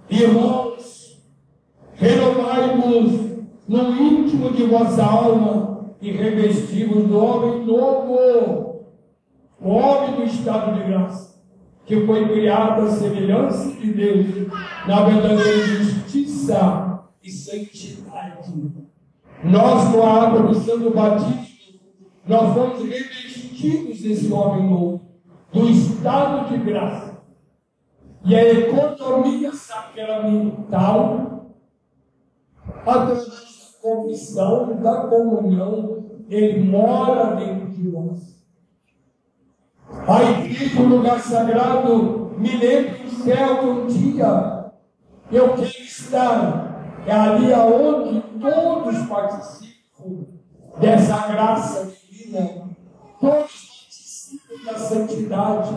Irmãos, 0.08 1.22
renovai-vos 1.94 3.24
no 3.66 3.90
íntimo 3.96 4.52
de 4.52 4.64
vossa 4.64 5.02
alma 5.02 5.94
e 6.00 6.10
revestivos 6.12 7.04
do 7.04 7.18
homem 7.18 7.64
novo, 7.64 8.84
o 9.60 9.70
homem 9.70 10.16
do 10.16 10.22
estado 10.24 10.74
de 10.74 10.86
graça, 10.86 11.33
que 11.86 12.06
foi 12.06 12.28
criado 12.28 12.82
à 12.82 12.90
semelhança 12.90 13.72
de 13.72 13.92
Deus, 13.92 14.26
na 14.86 15.04
verdadeira 15.04 15.66
justiça 15.66 17.04
e 17.22 17.30
santidade. 17.30 18.52
Nós, 19.42 19.92
com 19.92 20.02
a 20.02 20.22
água 20.22 20.42
do 20.44 20.54
santo 20.54 20.90
batismo, 20.90 21.44
nós 22.26 22.54
fomos 22.54 22.80
revestidos 22.80 24.00
desse 24.00 24.32
homem 24.32 24.70
novo, 24.70 25.02
do 25.52 25.68
estado 25.68 26.48
de 26.48 26.58
graça. 26.64 27.22
E 28.24 28.34
a 28.34 28.42
economia 28.42 29.52
sacramental, 29.52 31.50
através 32.86 33.26
da 33.26 33.34
confissão, 33.82 34.80
da 34.80 35.08
comunhão, 35.08 36.06
ele 36.30 36.60
mora 36.64 37.36
dentro 37.36 37.68
de 37.68 37.82
nós. 37.90 38.42
A 40.06 40.22
igreja, 40.22 40.80
o 40.80 40.86
lugar 40.86 41.20
sagrado, 41.20 42.34
me 42.38 42.56
lembra 42.56 42.98
do 42.98 43.10
céu 43.10 43.58
que 43.58 43.66
um 43.66 43.86
dia 43.86 44.72
eu 45.30 45.54
quero 45.54 45.64
estar. 45.64 46.74
É 47.06 47.12
ali 47.12 47.52
aonde 47.52 48.22
todos 48.40 49.06
participam 49.06 50.26
dessa 50.80 51.28
graça 51.28 51.92
divina. 52.10 52.70
Todos 53.20 53.52
participam 53.68 54.64
da 54.64 54.78
santidade. 54.78 55.74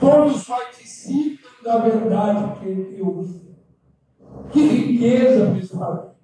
Todos 0.00 0.44
participam 0.44 1.48
da 1.62 1.78
verdade 1.78 2.60
que 2.60 2.68
é 2.68 2.74
Deus. 2.74 3.28
Que 4.50 4.60
riqueza, 4.60 5.52
pessoal. 5.54 6.16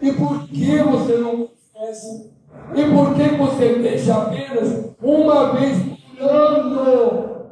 E 0.00 0.12
por 0.12 0.46
que 0.48 0.82
você 0.82 1.16
não 1.18 1.48
confessa? 1.48 2.30
E 2.74 2.84
por 2.90 3.14
que 3.14 3.36
você 3.36 3.78
deixa 3.80 4.14
apenas 4.16 4.94
uma 5.02 5.52
vez 5.52 5.82
por 5.82 5.97
ano? 6.24 7.46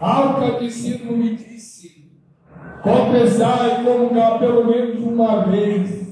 Ao 0.00 0.40
catecismo 0.40 1.16
me 1.16 1.34
disse: 1.34 2.12
confessar 2.82 3.80
e 3.80 3.84
comungar 3.84 4.38
pelo 4.38 4.64
menos 4.64 5.02
uma 5.02 5.46
vez. 5.46 6.06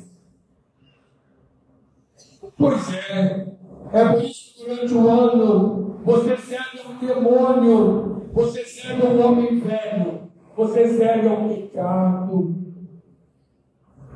Pois 2.57 2.95
é, 2.95 3.47
é 3.93 4.09
por 4.09 4.23
isso 4.23 4.55
que 4.55 4.64
durante 4.64 4.95
o 4.95 5.09
ano 5.09 6.01
você 6.05 6.37
serve 6.37 6.81
um 6.88 6.99
demônio, 6.99 8.31
você 8.33 8.64
serve 8.64 9.07
um 9.07 9.25
homem 9.25 9.59
velho, 9.59 10.31
você 10.57 10.88
serve 10.88 11.29
um 11.29 11.49
pecado. 11.49 12.64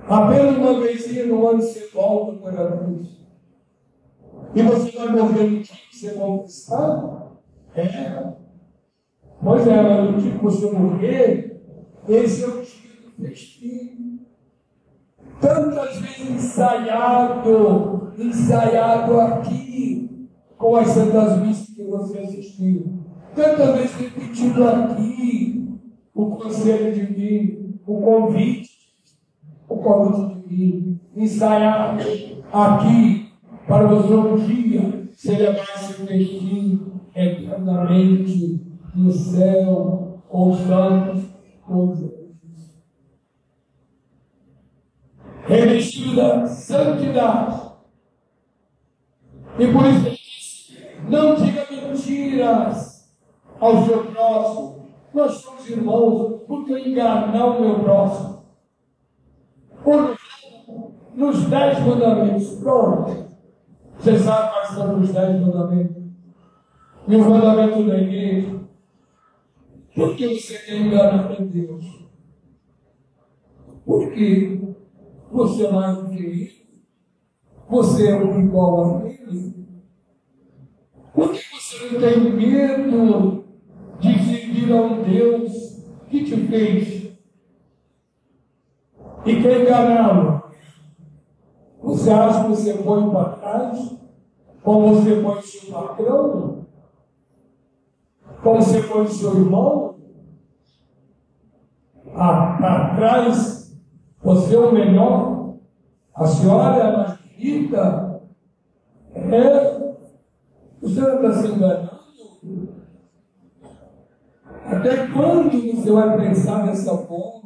Apenas 0.08 0.56
uma 0.56 0.80
vez 0.80 1.26
no 1.26 1.48
ano 1.48 1.60
você 1.60 1.86
volta 1.88 2.38
para 2.38 2.66
Deus. 2.76 3.18
E 4.54 4.62
você 4.62 4.90
vai 4.96 5.08
morrer 5.08 5.44
no 5.44 5.62
dia 5.62 5.76
que 5.90 5.96
você 5.96 6.10
conquistar? 6.12 7.27
É. 7.80 8.32
Pois 9.42 9.66
é, 9.66 9.82
mas 9.82 10.10
no 10.10 10.20
dia 10.20 10.32
que 10.32 10.44
você 10.44 10.70
morrer, 10.70 11.62
esse 12.08 12.44
é 12.44 12.46
o 12.48 12.62
dia 12.62 13.00
do 13.04 13.24
festim. 13.24 14.20
Tantas 15.40 15.98
vezes 15.98 16.30
ensaiado, 16.30 18.12
ensaiado 18.18 19.20
aqui, 19.20 20.28
com 20.56 20.76
as 20.76 20.88
santas 20.88 21.38
missas 21.40 21.74
que 21.74 21.84
você 21.84 22.18
assistiu. 22.18 22.98
Tantas 23.34 23.76
vezes 23.76 23.94
repetido 23.94 24.66
aqui, 24.66 25.78
o 26.12 26.30
conselho 26.30 26.92
divino, 26.92 27.78
o 27.86 28.00
convite 28.00 28.78
o 29.68 29.76
convite 29.76 30.48
divino, 30.48 31.00
ensaiado 31.14 32.02
aqui 32.52 33.28
para 33.66 33.86
você 33.86 34.14
um 34.14 34.36
dia 34.36 35.08
celebrar 35.12 35.68
esse 35.76 35.92
festim 35.92 36.97
eternamente 37.18 38.60
no 38.94 39.10
céu, 39.10 40.22
com 40.28 40.50
os 40.50 40.58
santos, 40.60 41.24
com. 41.66 42.18
Revestido 45.46 46.16
da 46.16 46.46
santidade. 46.46 47.68
E 49.58 49.66
por 49.72 49.86
isso 49.86 50.06
ele 50.06 50.16
diz: 50.16 50.78
não 51.08 51.34
diga 51.34 51.66
mentiras 51.70 53.14
ao 53.58 53.84
seu 53.84 54.04
próximo. 54.06 54.88
Nós 55.14 55.32
somos 55.32 55.68
irmãos, 55.68 56.42
porque 56.46 56.72
eu 56.72 56.78
enganar 56.78 57.46
o 57.46 57.60
meu 57.60 57.80
próximo 57.80 58.38
por, 59.82 60.18
nos 61.14 61.44
dez 61.48 61.80
mandamentos. 61.80 62.56
Pronto. 62.60 63.28
Você 63.98 64.18
sabe 64.18 64.52
quais 64.52 64.68
são 64.68 65.00
os 65.00 65.12
dez 65.12 65.40
mandamentos? 65.40 65.97
E 67.08 67.16
o 67.16 67.30
mandamento 67.30 67.84
da 67.84 67.98
igreja. 67.98 68.60
Por 69.94 70.14
que 70.14 70.38
você 70.38 70.58
quer 70.58 70.76
enganar 70.76 71.32
a 71.32 71.42
Deus? 71.42 72.06
Porque 73.84 74.60
você 75.32 75.66
é 75.66 75.72
mais 75.72 75.96
do 75.96 76.10
que 76.10 76.22
ele. 76.22 76.52
Você 77.68 78.08
é 78.08 78.22
igual 78.38 78.98
a 78.98 79.08
ele. 79.08 79.66
Por 81.14 81.32
que 81.32 81.40
você 81.56 81.90
não 81.90 82.00
tem 82.00 82.32
medo 82.32 83.44
de 83.98 84.18
seguir 84.24 84.72
a 84.72 84.82
um 84.82 85.02
Deus 85.02 85.82
que 86.08 86.24
te 86.24 86.36
fez 86.46 87.08
e 89.24 89.42
quer 89.42 89.62
enganá-lo. 89.62 90.42
Você 91.82 92.10
acha 92.10 92.42
que 92.44 92.48
você 92.50 92.74
põe 92.74 93.10
para 93.10 93.30
trás? 93.30 93.96
Como 94.62 94.94
você 94.94 95.16
põe 95.16 95.42
seu 95.42 95.72
patrão? 95.72 96.57
Como 98.42 98.62
você 98.62 98.82
põe 98.82 99.06
seu 99.08 99.36
irmão? 99.36 99.96
Ah, 102.14 102.56
para 102.58 102.96
trás, 102.96 103.78
você 104.22 104.54
é 104.54 104.58
o 104.58 104.72
menor, 104.72 105.56
a 106.14 106.26
senhora 106.26 106.76
é 106.76 106.82
a 106.82 106.96
mais 106.96 107.18
bonita. 107.18 108.22
É, 109.14 109.94
você 110.80 111.00
não 111.00 111.16
está 111.16 111.32
se 111.32 111.48
enganando? 111.48 111.98
Até 114.66 115.06
quando 115.08 115.50
você 115.50 115.90
vai 115.90 116.16
pensar 116.16 116.66
dessa 116.66 116.96
forma? 116.98 117.38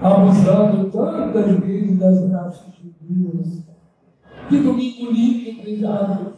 abusando 0.00 0.90
tantas 0.90 1.58
vezes 1.58 1.98
das 1.98 2.28
graças 2.28 2.72
de 2.74 2.94
Deus. 3.00 3.62
Que 4.48 4.60
domingo 4.60 5.10
lindo, 5.10 5.60
prezado, 5.60 6.34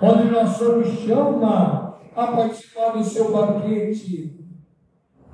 onde 0.00 0.28
Senhor 0.48 0.78
nos 0.78 0.88
chama 1.00 1.98
a 2.14 2.26
participar 2.26 2.92
do 2.92 3.04
seu 3.04 3.32
banquete, 3.32 4.38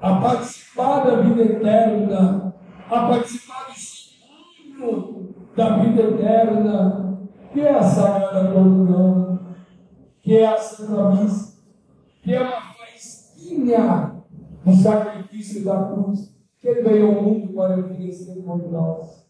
a 0.00 0.20
participar 0.20 1.04
da 1.04 1.16
vida 1.16 1.42
eterna, 1.42 2.54
a 2.90 3.08
participar 3.08 3.66
do 3.66 3.74
sonho 3.74 5.34
da 5.56 5.78
vida 5.78 6.02
eterna, 6.02 7.18
que 7.52 7.60
é 7.60 7.74
a 7.74 7.82
Sagrada 7.82 8.52
Comunhão, 8.52 9.38
que 10.20 10.36
é 10.36 10.46
a 10.46 10.56
Santa 10.56 11.10
Missa, 11.10 11.62
que 12.22 12.34
é 12.34 12.40
uma 12.40 12.60
faísquinha 12.74 14.24
do 14.64 14.72
sacrifício 14.74 15.64
da 15.64 15.84
cruz 15.84 16.34
que 16.58 16.68
ele 16.68 16.82
veio 16.82 17.08
ao 17.08 17.22
mundo 17.22 17.52
para 17.52 17.78
oferecer 17.78 18.42
por 18.42 18.70
nós. 18.70 19.28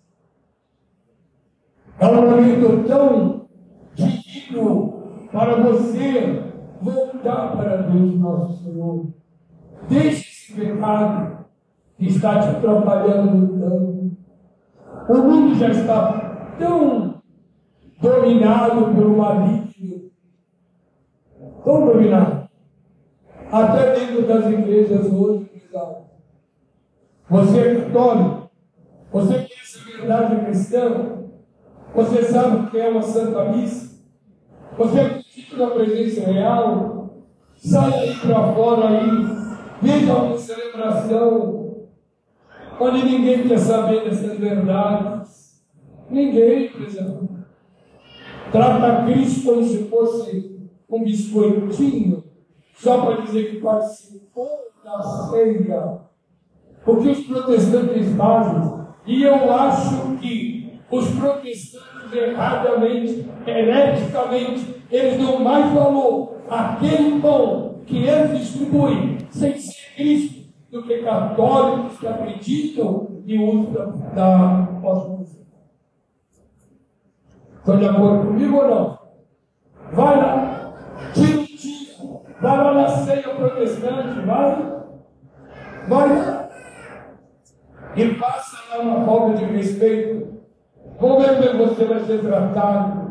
É 1.99 2.07
um 2.07 2.31
momento 2.31 2.89
tão 2.89 3.49
divino 3.95 4.94
para 5.35 5.57
você 5.57 6.45
voltar 6.81 7.57
para 7.57 7.77
Deus, 7.79 8.15
nosso 8.21 8.63
Senhor. 8.63 9.07
Deixe 9.89 10.31
esse 10.31 10.53
pecado 10.55 11.45
que 11.99 12.07
está 12.07 12.39
te 12.41 12.49
atrapalhando 12.51 13.59
tanto. 13.59 14.17
O 15.09 15.23
mundo 15.23 15.57
já 15.57 15.71
está 15.71 16.55
tão 16.57 17.21
dominado 18.01 18.95
pelo 18.95 19.17
maligno, 19.17 20.11
tão 21.65 21.85
dominado. 21.85 22.49
Até 23.51 23.95
dentro 23.95 24.29
das 24.29 24.47
igrejas 24.47 25.13
hoje, 25.13 25.51
você 27.29 27.59
é 27.59 27.81
católico? 27.81 28.51
Você 29.13 29.35
conhece 29.35 29.79
a 29.81 29.97
verdade 29.99 30.45
cristã? 30.45 31.25
Você 31.93 32.23
sabe 32.23 32.57
o 32.57 32.71
que 32.71 32.79
é 32.79 32.89
uma 32.89 33.03
santa 33.03 33.45
missa? 33.51 33.95
Você 34.77 35.24
acredita 35.35 35.57
na 35.57 35.71
presença 35.71 36.31
real? 36.31 37.11
Sai 37.57 37.93
aí 37.93 38.15
para 38.17 38.53
fora 38.53 38.89
aí, 38.89 39.09
veja 39.83 40.15
uma 40.15 40.39
celebração, 40.39 41.89
onde 42.79 43.05
ninguém 43.05 43.49
quer 43.49 43.59
saber 43.59 44.05
dessas 44.05 44.39
verdades. 44.39 45.65
Ninguém, 46.11 46.71
presidente. 46.71 47.29
Trata 48.53 49.05
Cristo 49.05 49.47
como 49.47 49.65
se 49.65 49.85
fosse 49.89 50.69
um 50.89 51.03
biscoitinho 51.03 52.23
só 52.77 53.05
para 53.05 53.23
dizer 53.23 53.51
que 53.51 53.61
participou 53.61 54.49
da 54.85 55.03
ceia. 55.03 56.01
O 56.87 56.97
que 56.97 57.09
os 57.09 57.27
protestantes 57.27 58.15
fazem, 58.15 58.85
e 59.07 59.23
eu 59.23 59.53
acho 59.53 60.19
que 60.19 60.79
os 60.91 61.09
protestantes 61.13 62.13
erradamente, 62.13 63.27
hereticamente, 63.47 64.74
eles 64.91 65.19
dão 65.19 65.41
mais 65.41 65.73
valor 65.73 66.37
àquele 66.49 67.21
pão 67.21 67.81
que 67.87 68.05
eles 68.05 68.39
distribuem 68.39 69.19
sem 69.31 69.59
ser 69.59 69.95
Cristo 69.97 70.45
do 70.71 70.83
que 70.83 71.03
católicos 71.03 71.99
que 71.99 72.07
acreditam 72.07 73.23
e 73.25 73.39
usam 73.39 74.11
da 74.15 74.69
pós-música. 74.83 75.45
Estão 77.59 77.79
de 77.79 77.87
acordo 77.87 78.27
comigo 78.27 78.57
ou 78.57 78.69
não? 78.69 78.99
Vai 79.93 80.17
lá, 80.17 80.75
tira 81.15 81.41
um 81.41 81.45
dia, 81.45 82.21
vai 82.41 82.57
lá 82.57 82.75
na 82.75 82.89
ceia 82.89 83.23
protestante, 83.23 84.21
vai, 84.27 84.83
vai 85.89 86.09
lá. 86.09 86.51
E 87.97 88.15
passa 88.15 88.57
lá 88.71 88.83
uma 88.83 89.07
falta 89.07 89.39
de 89.39 89.45
respeito. 89.45 90.35
Como 90.99 91.23
é 91.23 91.41
que 91.41 91.57
você 91.57 91.85
vai 91.85 92.01
ser 92.01 92.21
tratado? 92.21 93.04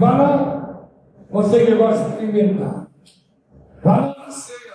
Vai 0.00 0.18
lá, 0.18 0.88
você 1.30 1.66
que 1.66 1.74
gosta 1.74 2.04
de 2.04 2.10
experimentar. 2.10 2.88
Vai 3.84 4.00
lá 4.00 4.14
na 4.18 4.30
ceia. 4.30 4.70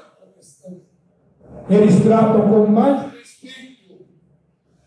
Eles 1.68 2.04
tratam 2.04 2.48
com 2.48 2.68
mais 2.68 3.12
respeito. 3.12 4.06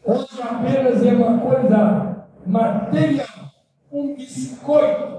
Hoje 0.05 0.41
apenas 0.41 1.05
é 1.05 1.13
uma 1.13 1.41
coisa 1.41 2.29
material, 2.47 3.27
um 3.91 4.15
biscoito 4.15 5.19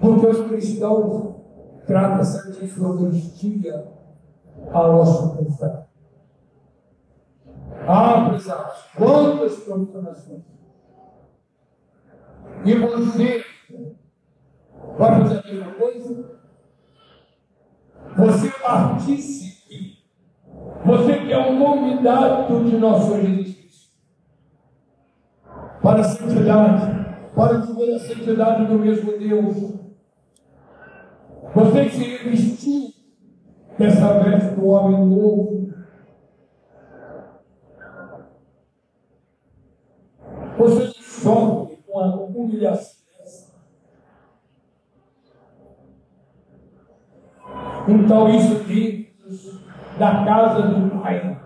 porque 0.00 0.26
os 0.26 0.48
cristãos 0.48 1.36
tratam 1.86 2.20
a 2.20 2.24
Santíssima 2.24 2.88
Eucaristia 2.88 3.88
a 4.72 4.88
nossa 4.88 5.28
confessão. 5.28 5.84
Ah, 7.86 8.30
prezados, 8.30 8.82
quantas 8.96 9.56
profanações. 9.60 10.42
E 12.64 12.74
você 12.74 13.44
vai 14.98 15.20
fazer 15.20 15.38
a 15.38 15.42
mesma 15.42 15.72
coisa? 15.72 16.40
Você 18.16 18.48
participe. 18.50 20.04
Você 20.84 21.18
que 21.18 21.32
é 21.32 21.38
um 21.38 21.58
convidado 21.58 22.64
de 22.64 22.76
nosso 22.76 23.20
Jesus 23.20 23.54
Cristo. 23.54 23.90
Para 25.82 26.00
a 26.00 26.04
santidade, 26.04 27.30
para 27.34 27.58
viver 27.58 27.94
a 27.94 27.98
santidade 27.98 28.66
do 28.66 28.78
mesmo 28.78 29.18
Deus 29.18 29.84
você 31.54 31.88
se 31.88 32.02
revestiu 32.02 32.92
dessa 33.78 34.18
veste 34.18 34.56
do 34.56 34.66
homem 34.66 35.06
novo. 35.06 35.72
Você 40.58 40.86
sofre 41.00 41.63
humilhação. 42.44 43.04
Então, 47.86 48.28
isso 48.30 48.64
diz 48.64 49.04
da 49.98 50.24
casa 50.24 50.62
do 50.62 51.00
Pai. 51.00 51.38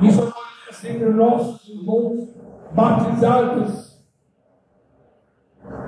Isso 0.00 0.22
acontece 0.22 0.88
entre 0.88 1.10
nossos 1.10 1.66
irmãos 1.68 2.28
batizados. 2.72 4.04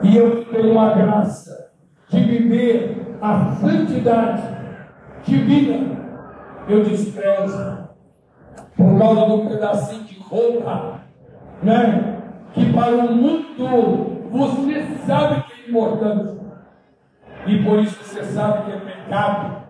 E 0.02 0.16
eu 0.16 0.44
tenho 0.46 0.72
uma 0.72 0.94
graça 0.94 1.72
de 2.09 2.20
viver 2.20 3.18
a 3.20 3.56
santidade 3.56 4.42
divina, 5.24 5.96
eu 6.68 6.85
desprezo 6.85 7.88
por 8.76 8.98
causa 8.98 9.26
do 9.26 9.48
pedacinho 9.48 10.04
de 10.04 10.18
roupa, 10.20 11.00
né? 11.62 12.15
Que 12.56 12.72
para 12.72 12.96
o 12.96 13.14
mundo 13.14 14.28
você 14.30 14.96
sabe 15.06 15.44
que 15.44 15.52
é 15.52 15.68
importante. 15.68 16.40
E 17.46 17.62
por 17.62 17.78
isso 17.78 18.02
você 18.02 18.24
sabe 18.24 18.64
que 18.64 18.72
é 18.72 18.80
pecado, 18.80 19.62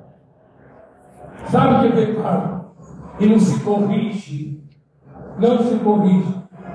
sabe 1.51 1.81
que 1.81 2.01
é 2.01 2.07
pecado. 2.07 2.71
E 3.19 3.27
não 3.27 3.39
se 3.39 3.61
corrige, 3.61 4.63
não 5.39 5.59
se 5.59 5.77
corrige, 5.81 6.35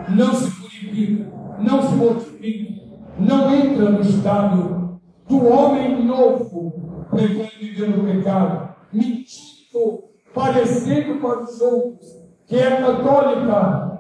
não 0.10 0.34
se 0.34 0.52
purifica, 0.62 1.32
não 1.60 1.82
se 1.82 1.96
mortifica, 1.96 2.82
não 3.18 3.56
entra 3.56 3.90
no 3.90 4.02
estado 4.02 5.00
do 5.28 5.48
homem 5.48 6.06
novo, 6.06 7.08
prefere 7.10 7.50
viver 7.60 7.90
no 7.90 8.04
pecado, 8.04 8.76
mentindo, 8.92 10.04
parecendo 10.34 11.20
para 11.20 11.44
os 11.44 11.62
outros, 11.62 12.08
que 12.46 12.58
é 12.58 12.82
católica, 12.82 13.91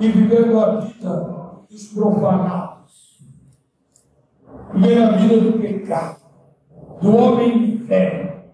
e 0.00 0.08
vivendo 0.08 0.58
a 0.58 0.80
vida 0.80 1.30
dos 1.68 1.88
profanados. 1.88 3.20
E 4.74 4.92
é 4.92 5.04
a 5.04 5.10
vida 5.12 5.40
do 5.40 5.58
pecado, 5.58 6.20
do 7.02 7.16
homem 7.16 7.58
de 7.58 7.84
fé, 7.84 8.46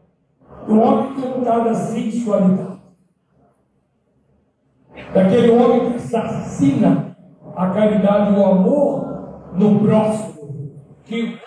do 0.67 0.81
homem 0.81 1.15
tocado 1.15 1.69
à 1.69 1.75
sensualidade, 1.75 2.81
daquele 5.15 5.51
homem 5.53 5.91
que 5.91 5.97
assassina 5.97 7.17
a 7.55 7.71
caridade 7.71 8.35
e 8.35 8.39
o 8.39 8.45
amor 8.45 9.53
no 9.55 9.81
próximo, 9.81 10.73
que 11.05 11.39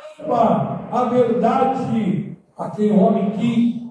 a 0.92 1.04
verdade, 1.06 2.38
aquele 2.58 2.92
homem 2.92 3.32
que 3.32 3.90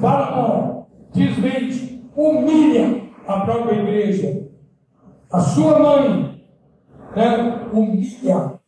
fala 0.00 0.30
mal, 0.30 0.88
desmente, 1.12 2.08
humilha 2.16 3.02
a 3.26 3.40
própria 3.40 3.80
igreja, 3.80 4.41
a 5.32 5.40
sua 5.40 5.78
mãe, 5.78 6.44
né? 7.16 7.68
humilha 7.72 8.36
a 8.36 8.58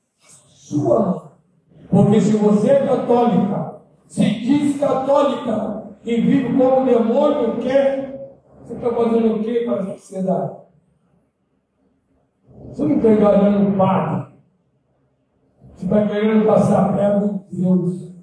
sua 0.48 1.00
mãe. 1.00 1.20
Porque 1.90 2.20
se 2.20 2.36
você 2.38 2.70
é 2.70 2.86
católica, 2.86 3.82
se 4.08 4.24
diz 4.24 4.80
católica 4.80 5.94
e 6.04 6.20
vive 6.20 6.56
como 6.56 6.86
demônio 6.86 7.58
quer, 7.60 8.40
você 8.62 8.74
está 8.74 8.90
fazendo 8.90 9.34
o 9.34 9.42
que 9.42 9.64
para 9.66 9.82
a 9.82 9.86
sociedade? 9.98 10.56
Você 12.68 12.82
não 12.82 12.96
está 12.96 13.12
enganando 13.12 13.68
o 13.68 13.76
padre. 13.76 14.34
Você 15.74 15.84
está 15.84 16.08
querendo 16.08 16.46
passar 16.46 16.96
perto 16.96 17.44
de 17.50 17.60
Deus. 17.60 18.14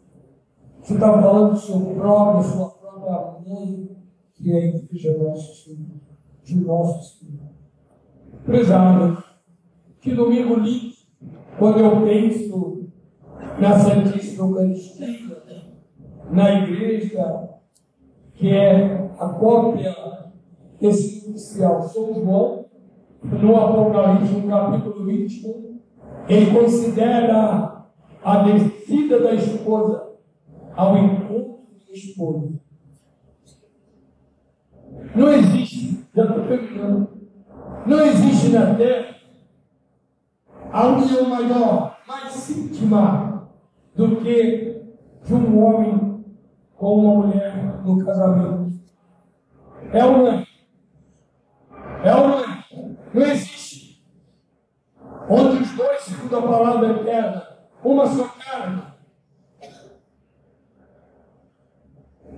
Você 0.82 0.96
está 0.96 1.22
falando 1.22 1.52
do 1.52 1.60
seu 1.60 1.80
próprio, 1.80 2.44
sua 2.44 2.70
própria 2.70 3.40
mãe, 3.48 3.98
que 4.34 4.52
é 4.52 4.56
a 4.56 4.66
igreja 4.66 5.18
nosso 5.18 5.64
Senhor, 5.64 6.00
de 6.44 6.56
nosso 6.56 7.20
Senhor. 7.20 7.51
Prezado, 8.46 9.24
que 10.02 10.16
domingo 10.16 10.56
lindo, 10.56 10.96
quando 11.60 11.80
eu 11.80 12.02
penso 12.02 12.90
na 13.60 13.78
Santíssima 13.78 14.48
Eucaristia, 14.48 15.08
na 16.32 16.52
igreja, 16.64 17.50
que 18.34 18.50
é 18.50 19.10
a 19.20 19.30
cópia 19.30 19.96
desse 20.80 21.28
inicial 21.30 21.84
São 21.84 22.14
João, 22.14 22.66
no 23.24 23.56
Apocalipse, 23.56 24.34
no 24.34 24.48
capítulo 24.48 25.06
21, 25.06 25.80
ele 26.28 26.52
considera 26.52 27.86
a 28.24 28.44
descida 28.44 29.20
da 29.20 29.34
esposa 29.36 30.14
ao 30.76 30.98
encontro 30.98 31.60
da 31.88 31.94
esposa. 31.94 32.54
Não 35.16 35.32
existe, 35.34 36.08
já 36.16 36.26
estou 36.26 36.48
terminando, 36.48 37.10
não 37.86 38.00
existe 38.02 38.50
na 38.50 38.76
terra 38.76 39.16
a 40.72 40.88
união 40.88 41.30
maior, 41.30 41.98
mais 42.08 42.50
íntima 42.50 43.50
do 43.96 44.18
que 44.18 44.84
de 45.26 45.34
um 45.34 45.64
homem 45.64 46.26
com 46.78 46.96
uma 46.96 47.28
mulher 47.28 47.82
no 47.84 48.06
casamento. 48.06 48.72
É 49.92 50.02
não 50.02 50.28
é? 50.28 50.48
É? 52.04 52.12
Não 53.14 53.22
existe 53.22 54.04
onde 55.30 55.64
os 55.64 55.72
dois, 55.72 56.02
segundo 56.02 56.38
a 56.38 56.42
palavra 56.42 56.92
eterna, 56.92 57.48
uma 57.84 58.06
só 58.06 58.28
carne. 58.30 58.84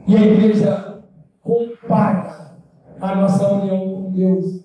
E 0.07 0.17
a 0.17 0.21
igreja 0.21 1.03
compara 1.41 2.57
a 2.99 3.15
nossa 3.15 3.53
união 3.53 3.79
com 3.79 4.11
Deus. 4.11 4.63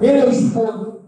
Ele 0.00 0.18
é 0.18 0.24
o 0.24 0.30
esposo 0.30 1.00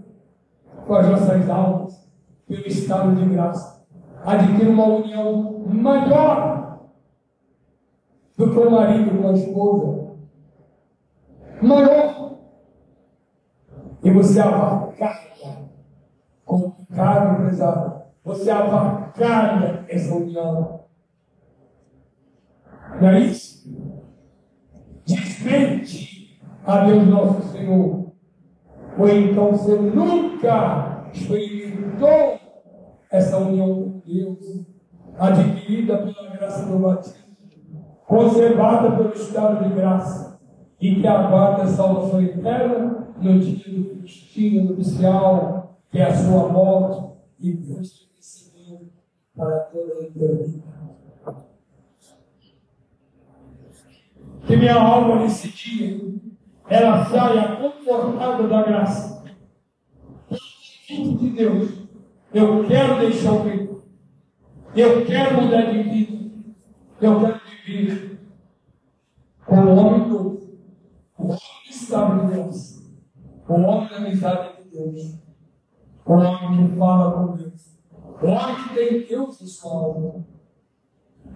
com 0.86 0.94
as 0.94 1.08
nossas 1.08 1.48
almas, 1.48 2.08
pelo 2.48 2.66
estado 2.66 3.14
de 3.14 3.24
graça. 3.26 3.84
Adquire 4.24 4.68
uma 4.68 4.84
união 4.86 5.64
maior 5.68 6.80
do 8.36 8.50
que 8.50 8.58
o 8.58 8.70
marido 8.70 9.22
com 9.22 9.28
a 9.28 9.32
esposa. 9.32 10.10
Maior. 11.62 12.38
E 14.02 14.10
você 14.10 14.40
avacalha 14.40 15.68
com 16.44 16.72
carne 16.94 17.46
pesada. 17.46 18.06
Você 18.24 18.50
avacalha 18.50 19.84
essa 19.88 20.14
união. 20.14 20.80
Não 23.00 23.08
é 23.08 23.20
isso? 23.20 23.70
Desmente 25.06 26.40
a 26.64 26.84
Deus 26.84 27.06
nosso 27.06 27.42
Senhor. 27.52 28.09
Ou 29.00 29.08
então 29.08 29.52
você 29.52 29.76
nunca 29.76 31.08
experimentou 31.10 32.38
essa 33.10 33.38
união 33.38 33.74
com 33.74 34.02
Deus, 34.04 34.66
adquirida 35.18 35.96
pela 35.96 36.36
graça 36.36 36.66
do 36.66 36.78
batismo, 36.80 37.24
conservada 38.06 38.94
pelo 38.94 39.14
estado 39.14 39.66
de 39.66 39.74
graça, 39.74 40.38
e 40.78 40.96
que 40.96 41.06
aguarda 41.06 41.62
a 41.62 41.66
salvação 41.66 42.20
eterna 42.20 43.14
no 43.16 43.38
dia 43.40 43.72
do 43.72 44.02
destino 44.02 44.64
nupcial, 44.64 45.80
que 45.90 45.98
é 45.98 46.04
a 46.04 46.14
sua 46.14 46.48
morte, 46.48 47.16
e 47.40 47.52
recebeu 47.52 48.90
para 49.34 49.60
toda 49.60 49.94
a 49.94 50.02
eternidade. 50.02 50.62
Que 54.46 54.56
minha 54.56 54.74
alma 54.74 55.22
nesse 55.22 55.48
dia, 55.48 56.20
ela 56.70 57.04
saia 57.04 57.56
confortada 57.56 58.46
da 58.46 58.62
graça. 58.62 59.24
de 60.88 61.30
Deus, 61.30 61.88
eu 62.32 62.66
quero 62.68 63.00
deixar 63.00 63.32
o 63.32 63.42
peito. 63.44 63.82
Eu 64.76 65.04
quero 65.04 65.42
mudar 65.42 65.62
de 65.62 65.82
vida. 65.82 66.30
Eu 67.00 67.20
quero 67.20 67.40
viver 67.66 68.20
o 69.48 69.54
homem 69.54 70.08
novo. 70.08 70.58
O 71.18 71.24
homem 71.24 71.38
estava 71.68 72.24
de 72.24 72.34
Deus. 72.34 72.80
O 73.48 73.54
homem 73.54 73.88
da 73.88 73.96
amizade 73.96 74.62
de 74.62 74.70
Deus. 74.70 75.18
O 76.06 76.12
homem 76.12 76.70
que 76.70 76.76
fala 76.76 77.12
com 77.26 77.36
Deus. 77.36 77.78
O 78.22 78.26
homem 78.26 78.56
que 78.62 78.74
tem 78.74 79.06
Deus 79.08 79.42
em 79.42 79.46
sua 79.46 79.72
alma. 79.72 80.24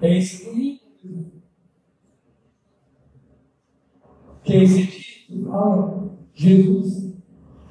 É 0.01 0.17
esse 0.17 0.45
domingo. 0.45 1.43
Que 4.45 4.65
dia 4.65 5.04
que 5.27 5.45
fala 5.45 6.11
Jesus. 6.33 7.13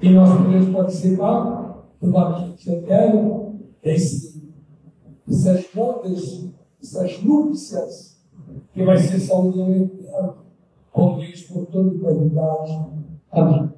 E 0.02 0.10
nós 0.10 0.38
podemos 0.38 0.70
participar 0.70 1.86
do 2.02 2.12
banquete 2.12 2.70
eterno. 2.70 3.60
Esse, 3.82 4.42
essas 5.28 5.66
bodas, 5.74 6.50
essas 6.82 7.22
núpcias, 7.22 8.18
que 8.74 8.84
vai 8.84 8.98
ser 8.98 9.18
essa 9.18 9.36
união 9.36 9.72
eterna 9.76 10.36
com 10.92 11.18
Deus 11.18 11.42
por 11.44 11.66
toda 11.66 11.90
a 11.90 11.94
eternidade. 11.94 12.86
Amém. 13.32 13.74